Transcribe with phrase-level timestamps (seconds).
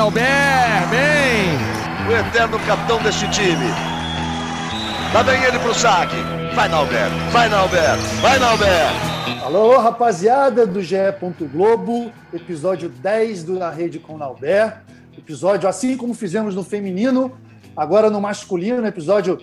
[0.00, 0.24] Nauber,
[0.88, 2.08] bem!
[2.08, 3.66] O eterno capitão deste time.
[5.12, 6.16] Lá vem ele pro saque.
[6.54, 9.44] Vai, Nauber, vai, Nauber, vai, Nauber!
[9.44, 10.96] Alô, rapaziada do GE.
[11.52, 14.80] Globo, episódio 10 do Na Rede com Nauber.
[15.18, 17.38] Episódio, assim como fizemos no feminino,
[17.76, 19.38] agora no masculino, episódio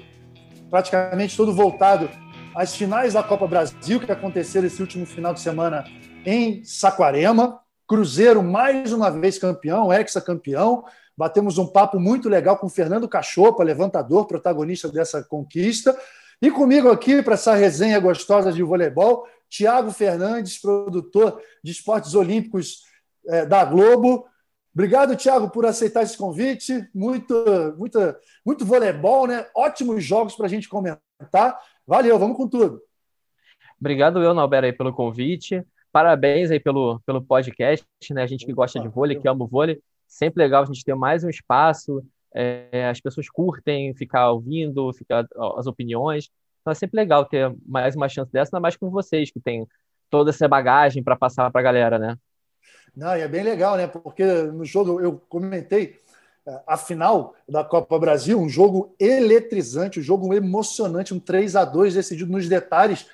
[0.71, 2.09] praticamente todo voltado
[2.55, 5.85] às finais da Copa Brasil, que aconteceram esse último final de semana
[6.25, 7.59] em Saquarema.
[7.87, 10.83] Cruzeiro, mais uma vez campeão, ex-campeão.
[11.17, 15.97] Batemos um papo muito legal com Fernando Cachopa, levantador, protagonista dessa conquista.
[16.41, 22.83] E comigo aqui, para essa resenha gostosa de voleibol, Tiago Fernandes, produtor de esportes olímpicos
[23.27, 24.27] é, da Globo.
[24.73, 26.87] Obrigado, Tiago, por aceitar esse convite.
[26.93, 27.33] Muito,
[27.77, 27.99] muito,
[28.45, 29.47] muito voleibol, né?
[29.55, 31.57] Ótimos jogos para a gente comentar.
[31.87, 32.81] Valeu, vamos com tudo.
[33.79, 35.65] Obrigado, eu, Nauber, aí, pelo convite.
[35.97, 38.21] Parabéns aí pelo, pelo podcast, né?
[38.21, 40.93] A gente que gosta de vôlei, que ama o vôlei, sempre legal a gente ter
[40.93, 45.25] mais um espaço, é, as pessoas curtem ficar ouvindo, ficar
[45.57, 46.29] as opiniões.
[46.61, 49.67] Então é sempre legal ter mais uma chance dessa, ainda mais com vocês, que tem
[50.07, 52.15] toda essa bagagem para passar para a galera, né?
[52.95, 53.87] Não, e é bem legal, né?
[53.87, 55.95] Porque no jogo eu comentei
[56.47, 61.65] é, a final da Copa Brasil, um jogo eletrizante, um jogo emocionante, um 3 a
[61.65, 63.07] 2 decidido nos detalhes.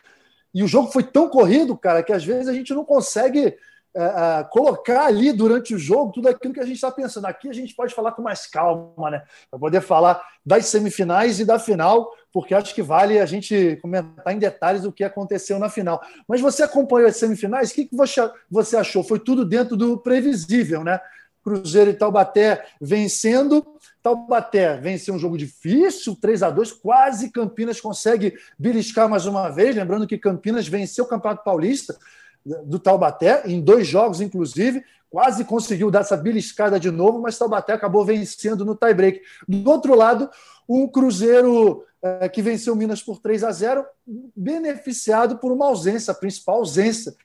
[0.54, 3.58] E o jogo foi tão corrido, cara, que às vezes a gente não consegue
[3.96, 7.26] é, é, colocar ali durante o jogo tudo aquilo que a gente está pensando.
[7.26, 9.24] Aqui a gente pode falar com mais calma, né?
[9.52, 14.34] Para poder falar das semifinais e da final, porque acho que vale a gente comentar
[14.34, 16.02] em detalhes o que aconteceu na final.
[16.28, 17.70] Mas você acompanhou as semifinais?
[17.70, 17.96] O que, que
[18.50, 19.04] você achou?
[19.04, 21.00] Foi tudo dentro do previsível, né?
[21.44, 23.66] Cruzeiro e Taubaté vencendo.
[24.02, 29.76] Taubaté venceu um jogo difícil, 3 a 2 quase Campinas consegue beliscar mais uma vez.
[29.76, 31.98] Lembrando que Campinas venceu o Campeonato Paulista
[32.66, 37.74] do Taubaté, em dois jogos, inclusive, quase conseguiu dar essa beliscada de novo, mas Taubaté
[37.74, 39.22] acabou vencendo no tie-break.
[39.48, 40.30] Do outro lado,
[40.68, 43.86] um Cruzeiro é, que venceu Minas por 3 a 0,
[44.36, 47.16] beneficiado por uma ausência, a principal ausência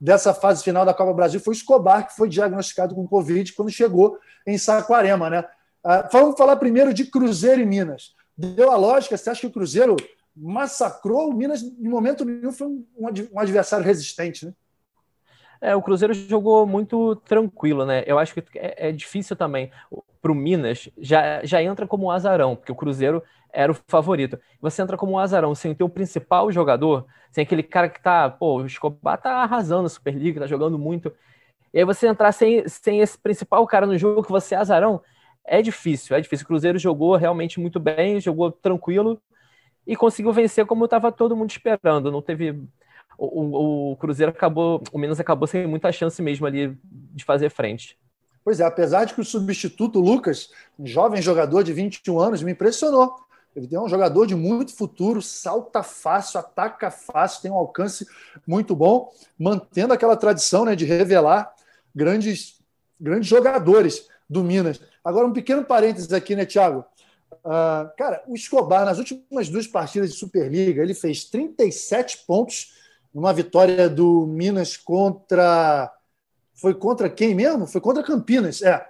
[0.00, 3.70] dessa fase final da Copa Brasil foi o Escobar, que foi diagnosticado com Covid quando
[3.70, 5.30] chegou em Saquarema.
[5.30, 5.44] Né?
[5.82, 8.14] Ah, vamos falar primeiro de Cruzeiro e Minas.
[8.36, 9.96] Deu a lógica, você acha que o Cruzeiro
[10.36, 11.62] massacrou o Minas?
[11.62, 12.66] Em momento nenhum foi
[12.96, 14.52] um adversário resistente, né?
[15.60, 18.04] É, o Cruzeiro jogou muito tranquilo, né?
[18.06, 19.70] Eu acho que é, é difícil também
[20.20, 23.22] para o Minas, já, já entra como um azarão, porque o Cruzeiro
[23.54, 24.38] era o favorito.
[24.60, 28.60] Você entra como um azarão sem o principal jogador, sem aquele cara que tá, pô,
[28.60, 31.12] o Escobar tá arrasando a Superliga, tá jogando muito.
[31.72, 35.00] E aí você entrar sem, sem esse principal cara no jogo, que você é azarão,
[35.44, 36.44] é difícil, é difícil.
[36.44, 39.20] O Cruzeiro jogou realmente muito bem, jogou tranquilo
[39.86, 42.10] e conseguiu vencer como estava todo mundo esperando.
[42.10, 42.50] Não teve.
[43.16, 47.48] O, o, o, Cruzeiro acabou, o Minas acabou sem muita chance mesmo ali de fazer
[47.48, 47.96] frente.
[48.44, 52.52] Pois é, apesar de que o substituto Lucas, um jovem jogador de 21 anos, me
[52.52, 53.14] impressionou.
[53.54, 58.06] Ele é um jogador de muito futuro, salta fácil, ataca fácil, tem um alcance
[58.46, 61.54] muito bom, mantendo aquela tradição né, de revelar
[61.94, 62.60] grandes,
[63.00, 64.80] grandes jogadores do Minas.
[65.04, 66.84] Agora, um pequeno parênteses aqui, né, Thiago?
[67.44, 72.72] Uh, cara, o Escobar, nas últimas duas partidas de Superliga, ele fez 37 pontos
[73.12, 75.92] numa vitória do Minas contra.
[76.54, 77.66] Foi contra quem mesmo?
[77.66, 78.62] Foi contra Campinas.
[78.62, 78.88] É.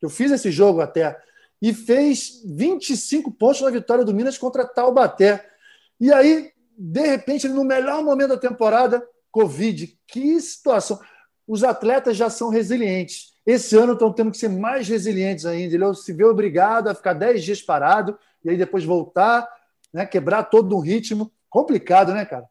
[0.00, 1.18] Eu fiz esse jogo até
[1.60, 5.44] e fez 25 pontos na vitória do Minas contra Taubaté.
[5.98, 9.98] E aí, de repente, no melhor momento da temporada, Covid.
[10.06, 10.98] Que situação!
[11.46, 13.34] Os atletas já são resilientes.
[13.46, 15.74] Esse ano estão tendo que ser mais resilientes ainda.
[15.74, 19.48] Ele se vê obrigado a ficar 10 dias parado e aí depois voltar,
[19.92, 21.30] né, quebrar todo um ritmo.
[21.48, 22.46] Complicado, né, cara?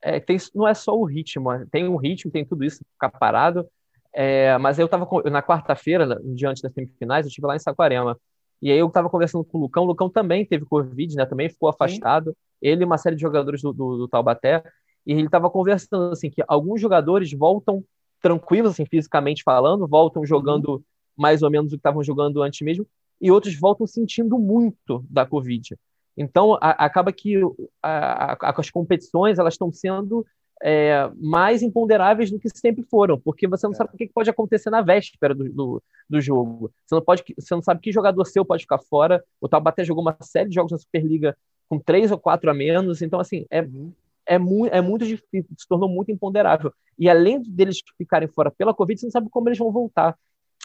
[0.00, 3.68] É, tem, não é só o ritmo, tem um ritmo, tem tudo isso, ficar parado.
[4.12, 8.18] É, mas eu estava na quarta-feira, diante das semifinais, eu estive lá em Saquarema.
[8.60, 11.24] E aí eu estava conversando com o Lucão, o Lucão também teve Covid, né?
[11.24, 12.30] Também ficou afastado.
[12.30, 12.36] Sim.
[12.60, 14.62] Ele e uma série de jogadores do, do, do Taubaté.
[15.06, 17.84] E ele estava conversando, assim, que alguns jogadores voltam
[18.20, 20.82] tranquilos, assim, fisicamente falando, voltam jogando uhum.
[21.16, 22.86] mais ou menos o que estavam jogando antes mesmo,
[23.20, 25.76] e outros voltam sentindo muito da Covid.
[26.16, 27.36] Então, a, acaba que
[27.82, 30.26] a, a, as competições elas estão sendo
[30.62, 33.76] é, mais imponderáveis do que sempre foram, porque você não é.
[33.76, 36.72] sabe o que pode acontecer na véspera do, do, do, jogo.
[36.86, 39.24] Você não, pode, você não sabe que jogador seu pode ficar fora.
[39.40, 41.36] O Taubaté jogou uma série de jogos na Superliga
[41.68, 43.92] com três ou quatro a menos, então, assim, é, uhum.
[44.26, 46.72] é, mu é muito difícil, se tornou muito imponderável.
[46.98, 50.18] E além deles ficarem fora pela Covid, você não sabe como eles vão voltar.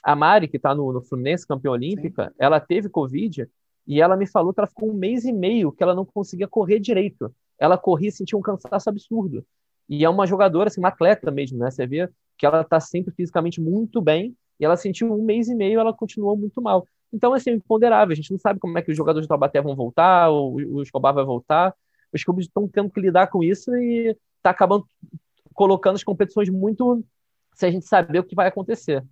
[0.03, 2.35] A Mari, que está no, no, Fluminense, campeã olímpica, Sim.
[2.39, 3.47] ela teve Covid
[3.85, 6.47] e ela me falou que ela ficou um mês e meio que ela não conseguia
[6.47, 7.33] correr direito.
[7.59, 9.45] Ela corria e sentia um cansaço absurdo.
[9.89, 11.69] E é uma jogadora, assim, uma atleta mesmo, né?
[11.69, 14.35] Você vê que ela está sempre fisicamente muito bem.
[14.59, 16.88] E ela sentiu um mês e meio, ela continuou muito mal.
[17.12, 18.12] Então, assim, é imponderável.
[18.12, 20.81] A gente não sabe como é que os jogadores de Taubaté vão voltar, o, o
[20.81, 21.74] Escobar vai voltar.
[22.12, 24.88] Os clubes estão tendo que lidar com isso e está acabando
[25.53, 27.03] colocando as competições muito
[27.53, 29.03] sem a gente saber o que vai acontecer.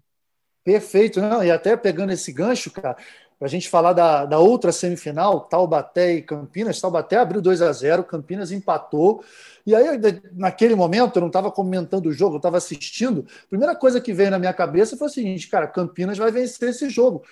[0.64, 2.96] Perfeito, não, e até pegando esse gancho, cara,
[3.42, 6.80] para a gente falar da, da outra semifinal, Taubaté e Campinas.
[6.80, 9.24] Taubaté abriu 2 a 0 Campinas empatou.
[9.66, 9.88] E aí,
[10.34, 13.26] naquele momento, eu não estava comentando o jogo, eu estava assistindo.
[13.46, 16.70] A primeira coisa que veio na minha cabeça foi o seguinte: cara, Campinas vai vencer
[16.70, 17.24] esse jogo.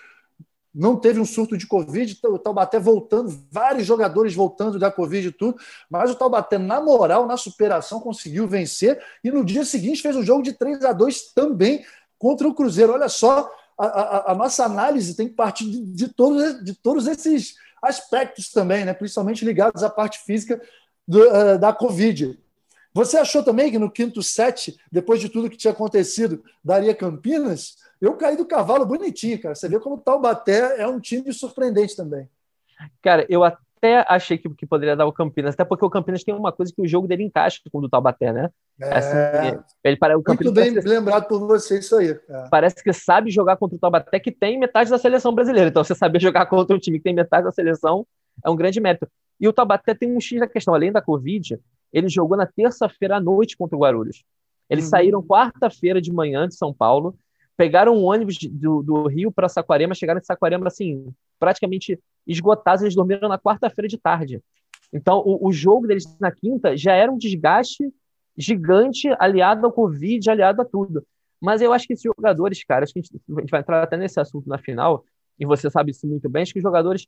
[0.73, 5.31] Não teve um surto de Covid, o Taubaté voltando, vários jogadores voltando da Covid e
[5.31, 8.99] tudo, mas o Taubaté, na moral, na superação, conseguiu vencer.
[9.23, 11.85] E no dia seguinte fez um jogo de 3 a 2 também
[12.17, 12.93] contra o Cruzeiro.
[12.93, 13.47] Olha só,
[13.85, 18.83] a, a, nossa análise tem que partir de, de, todos, de todos esses aspectos também,
[18.83, 18.93] né?
[18.93, 20.61] principalmente ligados à parte física
[21.07, 22.37] do, uh, da Covid.
[22.93, 27.77] Você achou também que no quinto set, depois de tudo que tinha acontecido, daria Campinas?
[28.01, 29.55] Eu caí do cavalo bonitinho, cara.
[29.55, 32.27] Você vê como o Taubaté é um time surpreendente também.
[33.01, 33.59] Cara, eu até
[34.07, 36.81] achei que, que poderia dar o Campinas, até porque o Campinas tem uma coisa que
[36.81, 38.49] o jogo dele encaixa com o do Taubaté, né?
[38.79, 42.17] É, assim, ele para, o Muito bem parece, lembrado por você isso aí.
[42.29, 42.47] É.
[42.49, 45.69] Parece que sabe jogar contra o Taubaté, que tem metade da seleção brasileira.
[45.69, 48.05] Então, você saber jogar contra um time que tem metade da seleção
[48.43, 49.07] é um grande mérito.
[49.39, 50.73] E o Taubaté tem um X da questão.
[50.73, 51.59] Além da Covid,
[51.93, 54.23] ele jogou na terça-feira à noite contra o Guarulhos.
[54.69, 54.89] Eles uhum.
[54.89, 57.17] saíram quarta-feira de manhã de São Paulo,
[57.57, 61.99] pegaram um ônibus do, do Rio para Saquarema, chegaram em Saquarema assim, praticamente
[62.31, 64.41] esgotados, eles dormiram na quarta-feira de tarde.
[64.93, 67.91] Então, o, o, jogo deles na quinta já era um desgaste
[68.37, 71.05] gigante, aliado ao Covid, aliado a tudo.
[71.41, 73.83] Mas eu acho que esses jogadores, cara, acho que a gente, a gente vai entrar
[73.83, 75.03] até nesse assunto na final,
[75.39, 77.07] e você sabe isso muito bem, acho que os jogadores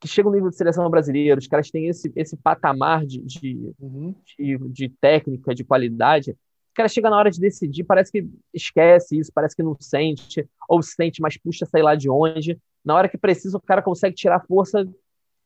[0.00, 3.74] que chegam no nível de seleção brasileira, os caras têm esse, esse patamar de, de,
[3.78, 4.14] uhum.
[4.38, 9.18] de, de, técnica, de qualidade, o cara chega na hora de decidir, parece que esquece
[9.18, 12.58] isso, parece que não sente, ou sente, mas puxa, sei lá de onde.
[12.84, 14.86] Na hora que precisa, o cara consegue tirar força.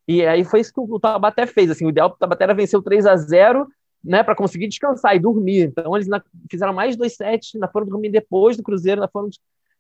[0.07, 1.71] E aí foi isso que o Tabaté fez.
[1.71, 3.67] Assim, o ideal do Tabaté era vencer o 3 a 0
[4.05, 5.69] né, para conseguir descansar e dormir.
[5.69, 9.31] Então, eles na, fizeram mais dois sets, na foram dormir depois do Cruzeiro, na foram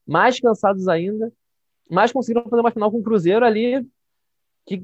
[0.06, 1.30] mais cansados ainda,
[1.90, 3.86] mas conseguiram fazer uma final com o Cruzeiro ali
[4.66, 4.82] que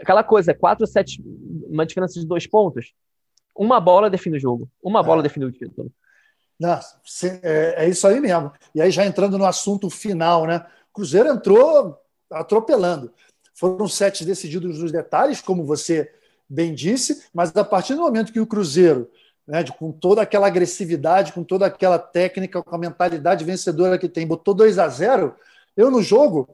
[0.00, 1.20] aquela coisa, quatro sets,
[1.68, 2.92] uma diferença de dois pontos,
[3.54, 5.22] uma bola define o jogo, uma bola é.
[5.22, 5.92] define o título.
[6.58, 6.78] Não,
[7.42, 8.52] é, é, isso aí mesmo.
[8.74, 10.66] E aí já entrando no assunto final, né?
[10.90, 11.98] O Cruzeiro entrou
[12.30, 13.12] atropelando.
[13.54, 16.12] Foram sets decididos nos detalhes, como você
[16.48, 19.10] bem disse, mas a partir do momento que o Cruzeiro,
[19.46, 24.26] né, com toda aquela agressividade, com toda aquela técnica, com a mentalidade vencedora que tem,
[24.26, 25.34] botou 2 a 0
[25.76, 26.48] eu no jogo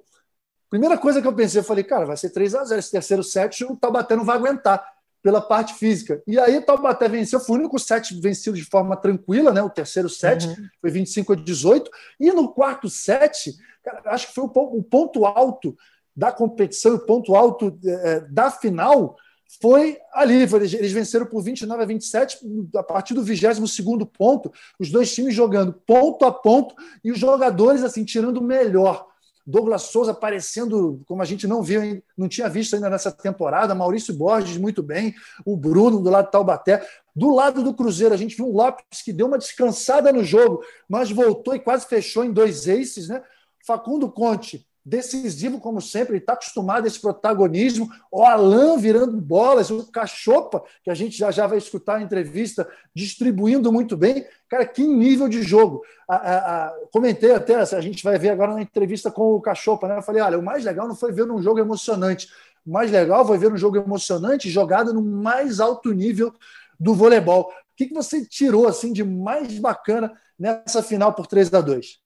[0.69, 3.23] Primeira coisa que eu pensei, eu falei, cara, vai ser 3 a 0 esse terceiro
[3.23, 4.95] set, o Taubaté não vai aguentar
[5.26, 6.23] pela parte física.
[6.25, 9.61] E aí Taubaté venceu, foi o único set vencido de forma tranquila, né?
[9.61, 10.69] O terceiro set uhum.
[10.81, 11.90] foi 25 a 18.
[12.20, 15.76] E no quarto set, cara, acho que foi o ponto alto
[16.14, 19.17] da competição, o ponto alto é, da final
[19.61, 20.43] foi ali.
[20.43, 22.38] Eles venceram por 29 a 27,
[22.76, 23.81] a partir do 22
[24.17, 29.08] ponto, os dois times jogando ponto a ponto e os jogadores assim tirando o melhor.
[29.46, 34.12] Douglas Souza aparecendo como a gente não viu, não tinha visto ainda nessa temporada, Maurício
[34.12, 35.14] Borges muito bem,
[35.44, 36.84] o Bruno do lado do Taubaté.
[37.14, 40.62] Do lado do Cruzeiro, a gente viu o Lopes que deu uma descansada no jogo,
[40.88, 43.22] mas voltou e quase fechou em dois aces, né?
[43.64, 47.90] Facundo Conte decisivo como sempre, está acostumado a esse protagonismo.
[48.09, 52.69] O Alain virando bolas, o Cachopa, que a gente já, já vai escutar a entrevista,
[52.95, 54.25] distribuindo muito bem.
[54.49, 55.83] Cara, que nível de jogo.
[56.09, 59.88] A, a, a, comentei até, a gente vai ver agora na entrevista com o Cachopa,
[59.88, 59.99] né?
[59.99, 62.28] Eu falei, olha, o mais legal não foi ver um jogo emocionante.
[62.64, 66.33] O mais legal foi ver um jogo emocionante jogado no mais alto nível
[66.78, 67.43] do voleibol.
[67.43, 72.05] O que, que você tirou assim de mais bacana nessa final por 3 a 2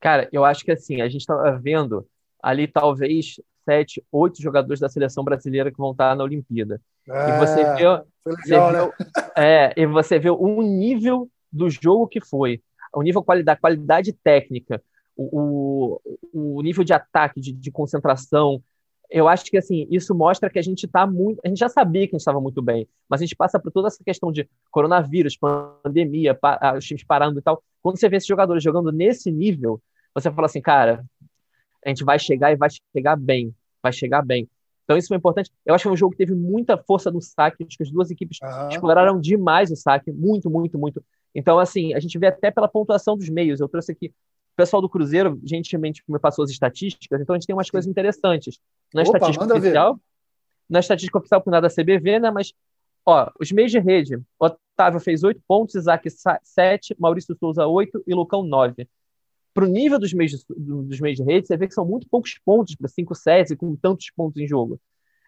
[0.00, 2.06] Cara, eu acho que assim, a gente estava vendo
[2.42, 6.80] ali talvez sete, oito jogadores da seleção brasileira que vão estar na Olimpíada.
[7.06, 8.70] É, e você vê, legal, você né?
[8.86, 12.62] vê é, e você vê o nível do jogo que foi,
[12.94, 14.82] o nível qualidade, qualidade técnica,
[15.16, 16.00] o,
[16.32, 18.62] o, o nível de ataque, de, de, concentração.
[19.10, 22.06] Eu acho que assim isso mostra que a gente está muito, a gente já sabia
[22.06, 24.48] que a gente estava muito bem, mas a gente passa por toda essa questão de
[24.70, 27.62] coronavírus, pandemia, pa, os times parando e tal.
[27.82, 29.80] Quando você vê esses jogadores jogando nesse nível,
[30.14, 31.04] você fala assim, cara,
[31.84, 34.48] a gente vai chegar e vai chegar bem, vai chegar bem.
[34.84, 35.50] Então isso foi importante.
[35.66, 37.90] Eu acho que foi um jogo que teve muita força no saque, acho que as
[37.90, 38.68] duas equipes uhum.
[38.68, 41.04] exploraram demais o saque, muito, muito, muito.
[41.34, 43.60] Então, assim, a gente vê até pela pontuação dos meios.
[43.60, 47.46] Eu trouxe aqui o pessoal do Cruzeiro, gentilmente me passou as estatísticas, então a gente
[47.46, 48.58] tem umas coisas interessantes.
[48.92, 50.00] Na Opa, estatística oficial, ver.
[50.68, 52.52] na estatística oficial por nada CBV, né, mas
[53.08, 54.20] Ó, os meios de rede.
[54.38, 56.06] Otávio fez 8 pontos, Isaac
[56.42, 58.86] 7, Maurício Souza 8 e Lucão 9.
[59.54, 62.38] Para o nível dos meios, dos meios de rede, você vê que são muito poucos
[62.44, 64.80] pontos para 5 sets e com tantos pontos em jogo.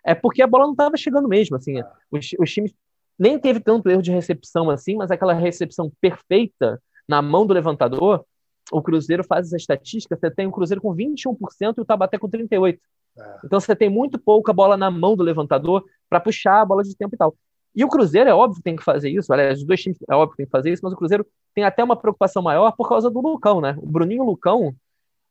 [0.04, 1.74] É porque a bola não estava chegando mesmo, assim,
[2.10, 2.72] os, os times
[3.18, 8.24] nem teve tanto erro de recepção assim, mas aquela recepção perfeita na mão do levantador,
[8.72, 12.28] o Cruzeiro faz essa estatística, você tem o Cruzeiro com 21% e o Tabaté com
[12.28, 12.78] 38%.
[13.18, 13.38] É.
[13.44, 16.96] Então você tem muito pouca bola na mão do levantador para puxar a bola de
[16.96, 17.36] tempo e tal.
[17.74, 20.14] E o Cruzeiro é óbvio que tem que fazer isso, aliás, os dois times é
[20.14, 22.88] óbvio que tem que fazer isso, mas o Cruzeiro tem até uma preocupação maior por
[22.88, 23.76] causa do Lucão, né?
[23.78, 24.74] O Bruninho e o Lucão,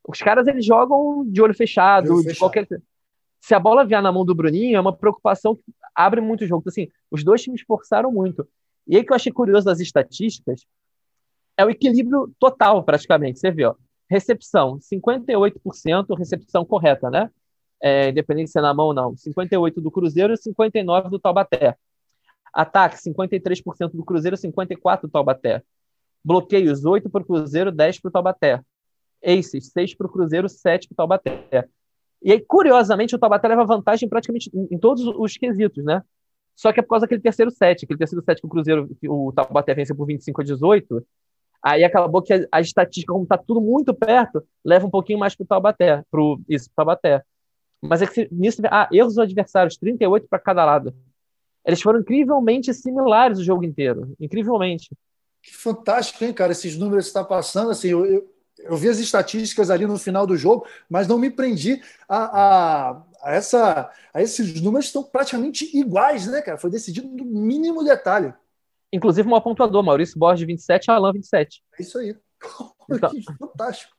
[0.08, 2.68] os caras eles jogam de olho fechado, de, olho de qualquer.
[3.42, 6.48] Se a bola vier na mão do Bruninho, é uma preocupação que abre muito o
[6.48, 6.62] jogo.
[6.62, 8.48] Então, assim, os dois times forçaram muito.
[8.88, 10.66] E aí que eu achei curioso das estatísticas
[11.58, 13.40] é o equilíbrio total, praticamente.
[13.40, 13.76] Você vê, ó,
[14.10, 17.30] recepção, 58% recepção correta, né?
[17.82, 19.14] É, independente se é na mão ou não.
[19.14, 21.78] 58% do Cruzeiro e 59% do Taubaté.
[22.54, 25.64] Ataque, 53% do Cruzeiro, 54% do Taubaté.
[26.24, 28.62] Bloqueios, 8 para o Cruzeiro, 10 para o Taubaté.
[29.24, 31.68] Aces, 6 para o Cruzeiro, 7 para o Taubaté.
[32.22, 36.04] E aí, curiosamente, o Taubaté leva vantagem praticamente em, todos os quesitos, né?
[36.56, 39.32] Só que é por causa daquele terceiro set, aquele terceiro set que o Cruzeiro, o
[39.32, 41.08] Taubaté venceu por 25 a 18,
[41.64, 45.34] aí acabou que a, a estatística, como está tudo muito perto, leva um pouquinho mais
[45.36, 47.24] para o Taubaté, pro, isso, Taubaté.
[47.82, 50.94] Mas é que nisso, ah, erros adversários, 38 para cada lado.
[51.66, 54.16] Eles foram incrivelmente similares o jogo inteiro.
[54.20, 54.90] Incrivelmente.
[55.42, 56.52] Que fantástico, hein, cara?
[56.52, 57.72] Esses números que está passando.
[57.72, 61.30] Assim, eu, eu, eu, vi as estatísticas ali no final do jogo, mas não me
[61.30, 66.58] prendi a, a, a essa, a esses números que estão praticamente iguais, né, cara?
[66.58, 68.34] Foi decidido no mínimo detalhe.
[68.92, 71.62] Inclusive, um pontuador, Maurício Borges 27 Alan 27.
[71.78, 72.16] É isso aí.
[72.92, 73.94] Então, fantástico.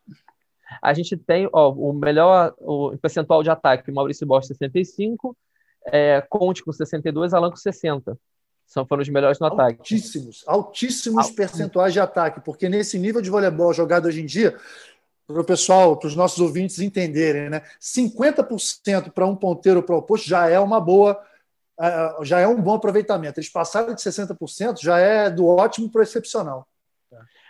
[0.82, 5.36] A gente tem ó, o melhor o percentual de ataque, Maurício Borges 65,
[5.86, 8.16] é, Conte com 62, Alan com 60.
[8.66, 9.80] São, foram os melhores no ataque.
[9.80, 14.56] Altíssimos, altíssimos percentuais de ataque, porque nesse nível de voleibol jogado hoje em dia,
[15.26, 17.62] para o pessoal, para os nossos ouvintes entenderem, né?
[17.80, 21.20] 50% para um ponteiro para o oposto já é uma boa,
[22.22, 23.40] já é um bom aproveitamento.
[23.40, 26.66] Eles passaram de 60%, já é do ótimo para o excepcional.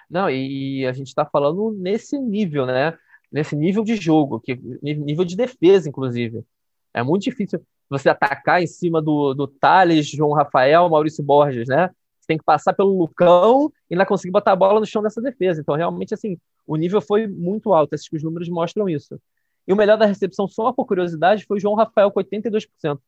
[0.09, 2.99] Não, e a gente está falando nesse nível, né?
[3.31, 6.45] Nesse nível de jogo, que nível de defesa, inclusive.
[6.93, 11.91] É muito difícil você atacar em cima do, do Thales, João Rafael, Maurício Borges, né?
[12.21, 15.21] Você tem que passar pelo Lucão e ainda conseguir botar a bola no chão dessa
[15.21, 15.61] defesa.
[15.61, 17.95] Então, realmente, assim, o nível foi muito alto.
[17.95, 19.21] Esses os números mostram isso.
[19.67, 22.69] E o melhor da recepção, só por curiosidade, foi o João Rafael, com 82%.
[22.83, 23.01] Foi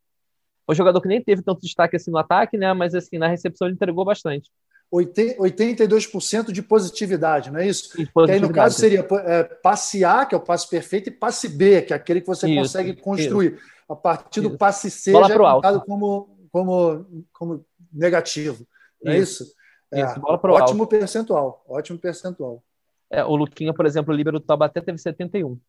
[0.69, 2.73] um jogador que nem teve tanto destaque assim no ataque, né?
[2.73, 4.51] Mas assim, na recepção ele entregou bastante.
[4.93, 7.97] 82% de positividade, não é isso?
[7.97, 11.49] Que aí, no caso, seria é, passe A, que é o passe perfeito, e passe
[11.49, 13.55] B, que é aquele que você isso, consegue construir.
[13.55, 13.73] Isso.
[13.93, 18.67] A partir do passe C bola já é contado como, como, como negativo.
[19.03, 19.45] Não é isso?
[19.93, 20.91] É, isso bola pro ótimo alto.
[20.91, 21.65] percentual.
[21.69, 22.63] Ótimo percentual.
[23.11, 25.61] É, o Luquinha, por exemplo, o líbero do Taubaté teve 71.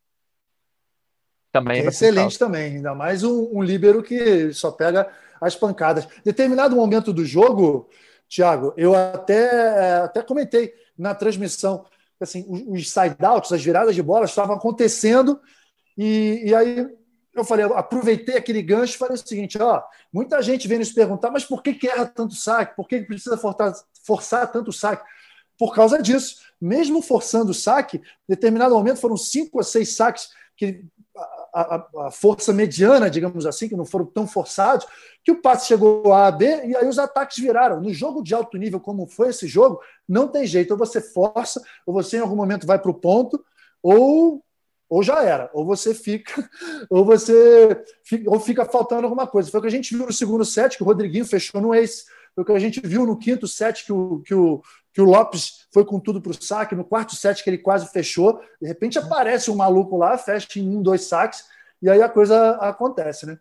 [1.51, 6.07] Também é excelente também, ainda mais um, um líbero que só pega as pancadas.
[6.23, 7.89] Determinado momento do jogo,
[8.27, 11.85] Thiago, eu até, até comentei na transmissão,
[12.19, 15.39] assim, os side-outs, as viradas de bola estavam acontecendo
[15.97, 16.87] e, e aí
[17.33, 21.31] eu falei, aproveitei aquele gancho e falei o seguinte: ó, muita gente vem nos perguntar,
[21.31, 22.75] mas por que, que erra tanto saque?
[22.75, 23.73] Por que, que precisa forçar,
[24.05, 25.03] forçar tanto saque?
[25.57, 26.41] Por causa disso.
[26.61, 30.85] Mesmo forçando o saque, em determinado momento foram cinco ou seis saques que
[31.53, 34.85] a, a, a, força mediana, digamos assim, que não foram tão forçados,
[35.23, 37.81] que o passe chegou a A, B, e aí os ataques viraram.
[37.81, 40.71] No jogo de alto nível, como foi esse jogo, não tem jeito.
[40.71, 43.43] Ou você força, ou você em algum momento vai para o ponto,
[43.81, 44.43] ou
[44.93, 46.47] ou já era, ou você fica,
[46.87, 49.49] ou você fica, ou fica faltando alguma coisa.
[49.49, 52.05] Foi o que a gente viu no segundo set, que o Rodriguinho fechou no ace.
[52.35, 54.61] Foi o que a gente viu no quinto set, que o, que o,
[54.93, 56.75] que o Lopes foi com tudo para o saque.
[56.75, 58.39] No quarto set, que ele quase fechou.
[58.61, 61.43] De repente aparece um maluco lá, fecha em um, dois saques,
[61.81, 63.39] e aí a coisa acontece, né?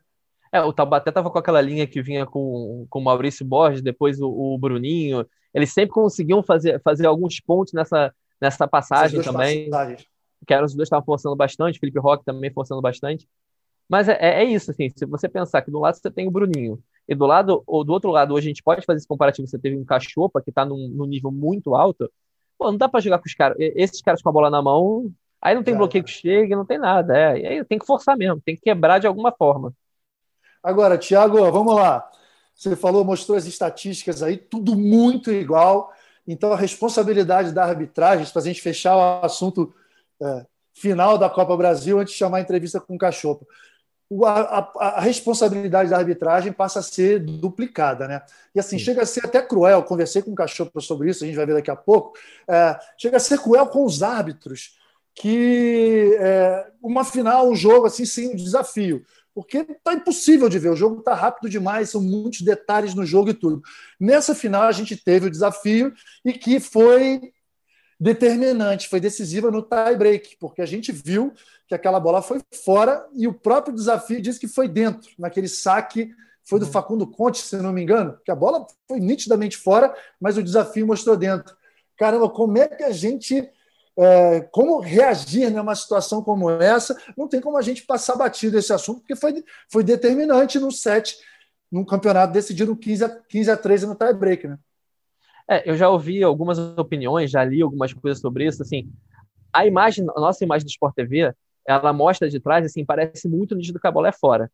[0.50, 4.22] É, o Taubaté estava com aquela linha que vinha com, com o Maurício Borges, depois
[4.22, 5.26] o, o Bruninho.
[5.52, 9.68] Eles sempre conseguiam fazer, fazer alguns pontos nessa, nessa passagem também.
[9.68, 10.11] Passagens
[10.46, 13.28] que eram os dois estavam forçando bastante, Felipe Roque também forçando bastante.
[13.88, 16.82] Mas é, é, isso, assim, se você pensar que do lado você tem o Bruninho,
[17.08, 19.58] e do lado, ou do outro lado, hoje a gente pode fazer esse comparativo, você
[19.58, 22.10] teve um Cachopa que está num, num, nível muito alto,
[22.58, 25.12] pô, não dá para jogar com os caras, esses caras com a bola na mão,
[25.40, 28.16] aí não tem bloqueio que chegue, não tem nada, é, e aí tem que forçar
[28.16, 29.74] mesmo, tem que quebrar de alguma forma.
[30.62, 32.08] Agora, Thiago, vamos lá.
[32.54, 35.92] Você falou, mostrou as estatísticas aí, tudo muito igual.
[36.26, 39.74] Então, a responsabilidade da arbitragem, para a gente fechar o assunto
[40.22, 43.46] é, final da Copa Brasil antes de chamar a entrevista com o Cachopa.
[44.24, 48.20] A, a, a, responsabilidade da arbitragem passa a ser duplicada, né?
[48.54, 48.84] E assim, Sim.
[48.84, 49.82] chega a ser até cruel.
[49.84, 52.12] Conversei com o Cachopa sobre isso, a gente vai ver daqui a pouco.
[52.46, 54.76] É, chega a ser cruel com os árbitros,
[55.14, 59.02] que é, uma final, um jogo assim, sem desafio.
[59.34, 63.30] Porque está impossível de ver, o jogo está rápido demais, são muitos detalhes no jogo
[63.30, 63.62] e tudo.
[63.98, 67.32] Nessa final, a gente teve o desafio e que foi
[67.98, 71.32] determinante, foi decisiva no tie break, porque a gente viu
[71.68, 76.10] que aquela bola foi fora e o próprio desafio disse que foi dentro, naquele saque
[76.44, 76.72] foi do uhum.
[76.72, 80.86] Facundo Conte, se não me engano, que a bola foi nitidamente fora, mas o desafio
[80.86, 81.56] mostrou dentro.
[81.96, 83.48] Caramba, como é que a gente.
[83.94, 86.96] É, como reagir numa situação como essa?
[87.16, 91.16] Não tem como a gente passar batido esse assunto, porque foi, foi determinante no set,
[91.70, 94.58] num campeonato decidido 15 a, 15 a 13 no tie-break, né?
[95.48, 98.62] É, eu já ouvi algumas opiniões, já li algumas coisas sobre isso.
[98.62, 98.88] Assim,
[99.52, 101.32] a imagem, a nossa imagem do Sport TV,
[101.66, 104.50] ela mostra de trás, assim, parece muito nítido que a bola é fora.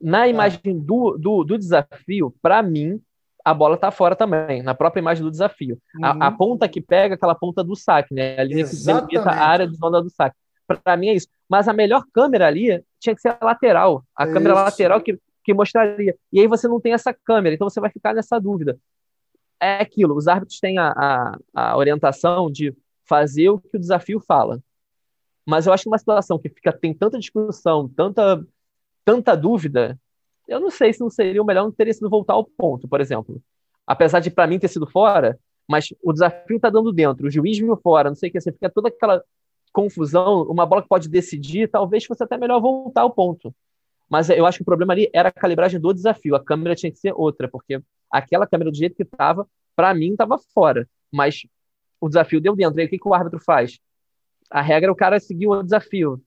[0.00, 0.30] Na é.
[0.30, 3.00] imagem do, do, do, desafio, para mim,
[3.44, 5.78] a bola está fora também, na própria imagem do desafio.
[5.96, 6.04] Uhum.
[6.04, 6.36] A, a, uhum.
[6.36, 8.38] ponta que pega aquela ponta do saque, né?
[8.38, 9.08] A linha Exatamente.
[9.08, 10.36] que delimita a área de zona do saque.
[10.66, 11.28] Para mim é isso.
[11.48, 14.04] Mas a melhor câmera ali tinha que ser a lateral.
[14.16, 14.64] A é câmera isso.
[14.64, 16.16] lateral que, que mostraria.
[16.32, 18.76] E aí você não tem essa câmera, então você vai ficar nessa dúvida.
[19.60, 24.20] É aquilo, os árbitros têm a, a, a orientação de fazer o que o desafio
[24.20, 24.62] fala.
[25.46, 28.44] Mas eu acho que uma situação que fica tem tanta discussão, tanta
[29.06, 29.96] tanta dúvida,
[30.48, 33.00] eu não sei se não seria o melhor não teria sido voltar ao ponto, por
[33.00, 33.40] exemplo.
[33.86, 37.56] Apesar de para mim ter sido fora, mas o desafio está dando dentro, o juiz
[37.56, 39.22] viu fora, não sei o que, você fica toda aquela
[39.72, 43.54] confusão, uma bola que pode decidir, talvez fosse até melhor voltar ao ponto.
[44.08, 46.90] Mas eu acho que o problema ali era a calibragem do desafio, a câmera tinha
[46.90, 51.42] que ser outra, porque aquela câmera do jeito que estava, para mim estava fora, mas
[52.00, 52.80] o desafio deu dentro.
[52.80, 53.78] Aí o que, que o árbitro faz?
[54.50, 56.22] A regra é o cara seguir o desafio.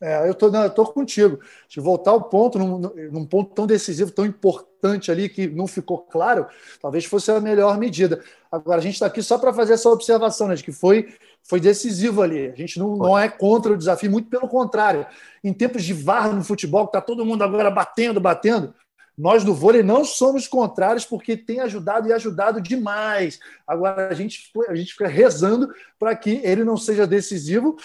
[0.00, 1.40] É, eu tô, não, eu tô contigo.
[1.68, 5.98] De voltar ao ponto, num, num, ponto tão decisivo, tão importante ali, que não ficou
[5.98, 6.46] claro,
[6.80, 8.22] talvez fosse a melhor medida.
[8.52, 11.60] Agora, a gente está aqui só para fazer essa observação, né, de que foi, foi
[11.60, 12.48] decisivo ali.
[12.48, 15.06] A gente não, não é contra o desafio, muito pelo contrário.
[15.42, 18.74] Em tempos de VAR no futebol, que está todo mundo agora batendo, batendo,
[19.16, 23.40] nós do vôlei não somos contrários porque tem ajudado e ajudado demais.
[23.66, 27.76] Agora a gente, a gente fica rezando para que ele não seja decisivo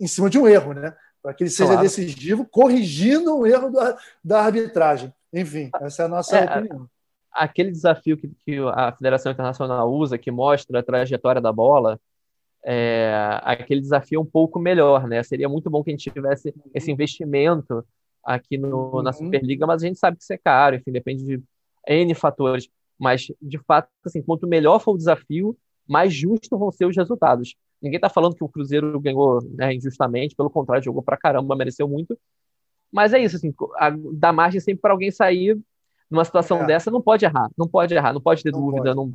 [0.00, 0.94] em cima de um erro, né?
[1.22, 1.82] para que ele seja claro.
[1.82, 5.12] decisivo, corrigindo o erro da, da, arbitragem.
[5.32, 6.88] Enfim, essa é a nossa é, opinião.
[7.30, 12.00] Aquele desafio que, que, a Federação Internacional usa, que mostra a trajetória da bola,
[12.64, 15.22] é, aquele desafio é um pouco melhor, né?
[15.22, 17.84] Seria muito bom que a gente tivesse esse investimento
[18.24, 19.02] aqui no, uhum.
[19.02, 21.42] na Superliga, mas a gente sabe que isso é caro, enfim, depende de
[21.86, 22.68] N fatores.
[22.98, 25.56] Mas, de fato, assim, quanto melhor for o desafio,
[25.88, 27.56] mais justos vão ser os resultados.
[27.80, 31.88] Ninguém está falando que o Cruzeiro ganhou né, injustamente, pelo contrário, jogou pra caramba, mereceu
[31.88, 32.18] muito.
[32.92, 35.58] Mas é isso, assim, a, dá margem sempre para alguém sair
[36.10, 36.66] numa situação é.
[36.66, 38.96] dessa, não pode errar, não pode errar, não pode ter não dúvida, pode.
[38.96, 39.14] não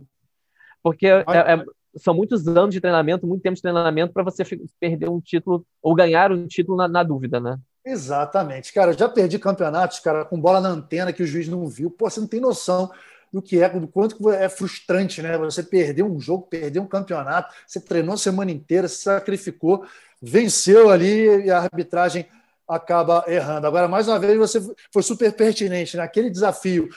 [0.85, 1.65] porque é, é,
[1.95, 4.43] são muitos anos de treinamento, muito tempo de treinamento para você
[4.79, 7.57] perder um título ou ganhar um título na, na, dúvida, né?
[7.85, 8.93] Exatamente, cara.
[8.93, 11.91] Já perdi campeonatos, cara, com bola na antena que o juiz não viu.
[11.91, 12.91] Pô, você não tem noção
[13.31, 15.37] do que é, do quanto é frustrante, né?
[15.37, 19.85] Você perdeu um jogo, perdeu um campeonato, você treinou a semana inteira, se sacrificou,
[20.21, 22.25] venceu ali e a arbitragem
[22.67, 23.67] acaba errando.
[23.67, 24.59] Agora, mais uma vez, você
[24.91, 26.31] foi super pertinente naquele né?
[26.31, 26.89] desafio.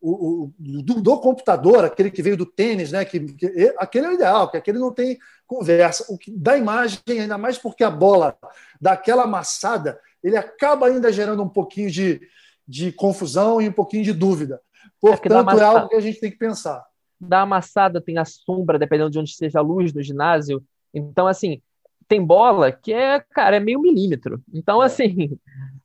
[0.00, 3.04] O, o do, do, computador, aquele que veio do tênis, né?
[3.04, 6.06] Que, que, aquele é o ideal, que aquele não tem conversa.
[6.08, 8.36] O que dá imagem, ainda mais porque a bola
[8.80, 12.20] daquela amassada, ele acaba ainda gerando um pouquinho de,
[12.66, 14.60] de confusão e um pouquinho de dúvida.
[15.00, 16.84] Portanto, é, é algo que a gente tem que pensar.
[17.20, 20.62] Da amassada tem a sombra, dependendo de onde esteja a luz no ginásio.
[20.94, 21.60] Então, assim,
[22.08, 24.42] tem bola que é, cara, é meio milímetro.
[24.52, 24.86] Então, é.
[24.86, 25.38] assim,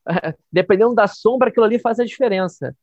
[0.52, 2.76] dependendo da sombra, aquilo ali faz a diferença.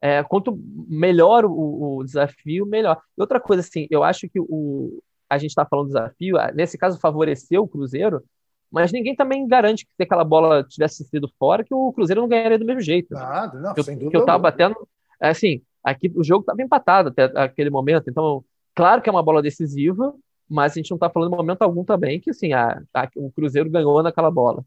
[0.00, 0.58] É, quanto
[0.88, 3.00] melhor o, o, desafio, melhor.
[3.16, 6.78] E outra coisa, assim, eu acho que o, a gente está falando do desafio, nesse
[6.78, 8.22] caso favoreceu o Cruzeiro,
[8.70, 12.28] mas ninguém também garante que se aquela bola tivesse sido fora, que o Cruzeiro não
[12.28, 13.12] ganharia do mesmo jeito.
[13.12, 14.10] Nada, não, que, sem dúvida.
[14.12, 14.76] Que eu tava batendo.
[15.20, 19.40] Assim, Aqui o jogo estava empatado até aquele momento, então, claro que é uma bola
[19.40, 20.14] decisiva,
[20.48, 23.30] mas a gente não está falando em momento algum também que assim, a, a, o
[23.30, 24.64] Cruzeiro ganhou naquela bola.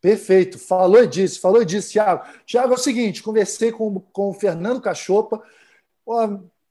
[0.00, 2.24] Perfeito, falou disso, falou disso, Thiago.
[2.46, 5.42] Thiago, é o seguinte: conversei com, com o Fernando Cachopa.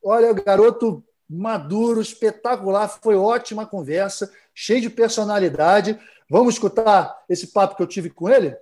[0.03, 5.99] Olha, garoto maduro, espetacular, foi ótima conversa, cheio de personalidade.
[6.29, 8.55] Vamos escutar esse papo que eu tive com ele?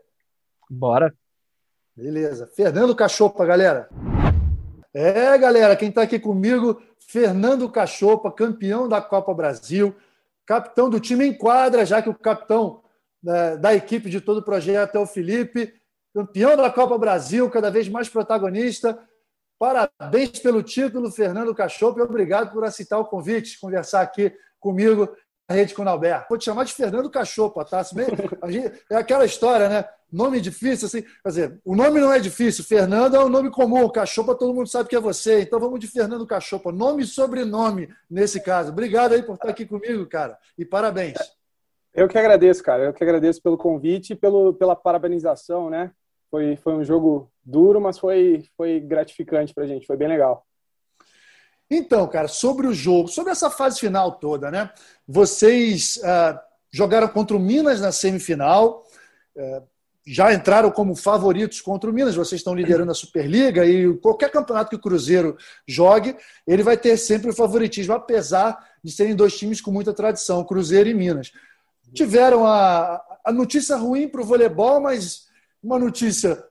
[0.69, 1.13] Bora.
[1.95, 2.47] Beleza.
[2.47, 3.89] Fernando Cachopa, galera.
[4.93, 9.95] É, galera, quem está aqui comigo, Fernando Cachopa, campeão da Copa Brasil,
[10.45, 12.82] capitão do time em quadra, já que o capitão
[13.23, 15.73] né, da equipe de todo o projeto é o Felipe,
[16.13, 18.99] campeão da Copa Brasil, cada vez mais protagonista.
[19.57, 25.09] Parabéns pelo título, Fernando Cachopa, e obrigado por aceitar o convite, conversar aqui comigo
[25.53, 26.27] rede com o Nalberto.
[26.29, 27.83] Vou te chamar de Fernando Cachopa, tá?
[28.89, 29.85] é aquela história, né?
[30.11, 31.01] Nome difícil, assim.
[31.01, 32.63] Quer dizer, o nome não é difícil.
[32.63, 33.89] Fernando é um nome comum.
[33.89, 35.41] Cachopa todo mundo sabe que é você.
[35.41, 36.71] Então vamos de Fernando Cachopa.
[36.71, 38.69] Nome e sobrenome nesse caso.
[38.69, 40.37] Obrigado aí por estar aqui comigo, cara.
[40.57, 41.17] E parabéns.
[41.93, 42.85] Eu que agradeço, cara.
[42.85, 45.91] Eu que agradeço pelo convite e pelo, pela parabenização, né?
[46.31, 49.85] Foi, foi um jogo duro, mas foi, foi gratificante pra gente.
[49.85, 50.45] Foi bem legal.
[51.69, 54.71] Então, cara, sobre o jogo, sobre essa fase final toda, né?
[55.07, 56.39] Vocês uh,
[56.71, 58.83] jogaram contra o Minas na semifinal,
[59.35, 59.63] uh,
[60.05, 64.69] já entraram como favoritos contra o Minas, vocês estão liderando a Superliga e qualquer campeonato
[64.69, 69.61] que o Cruzeiro jogue, ele vai ter sempre o favoritismo, apesar de serem dois times
[69.61, 71.31] com muita tradição, Cruzeiro e Minas.
[71.93, 75.27] Tiveram a, a notícia ruim para o voleibol, mas
[75.61, 76.43] uma notícia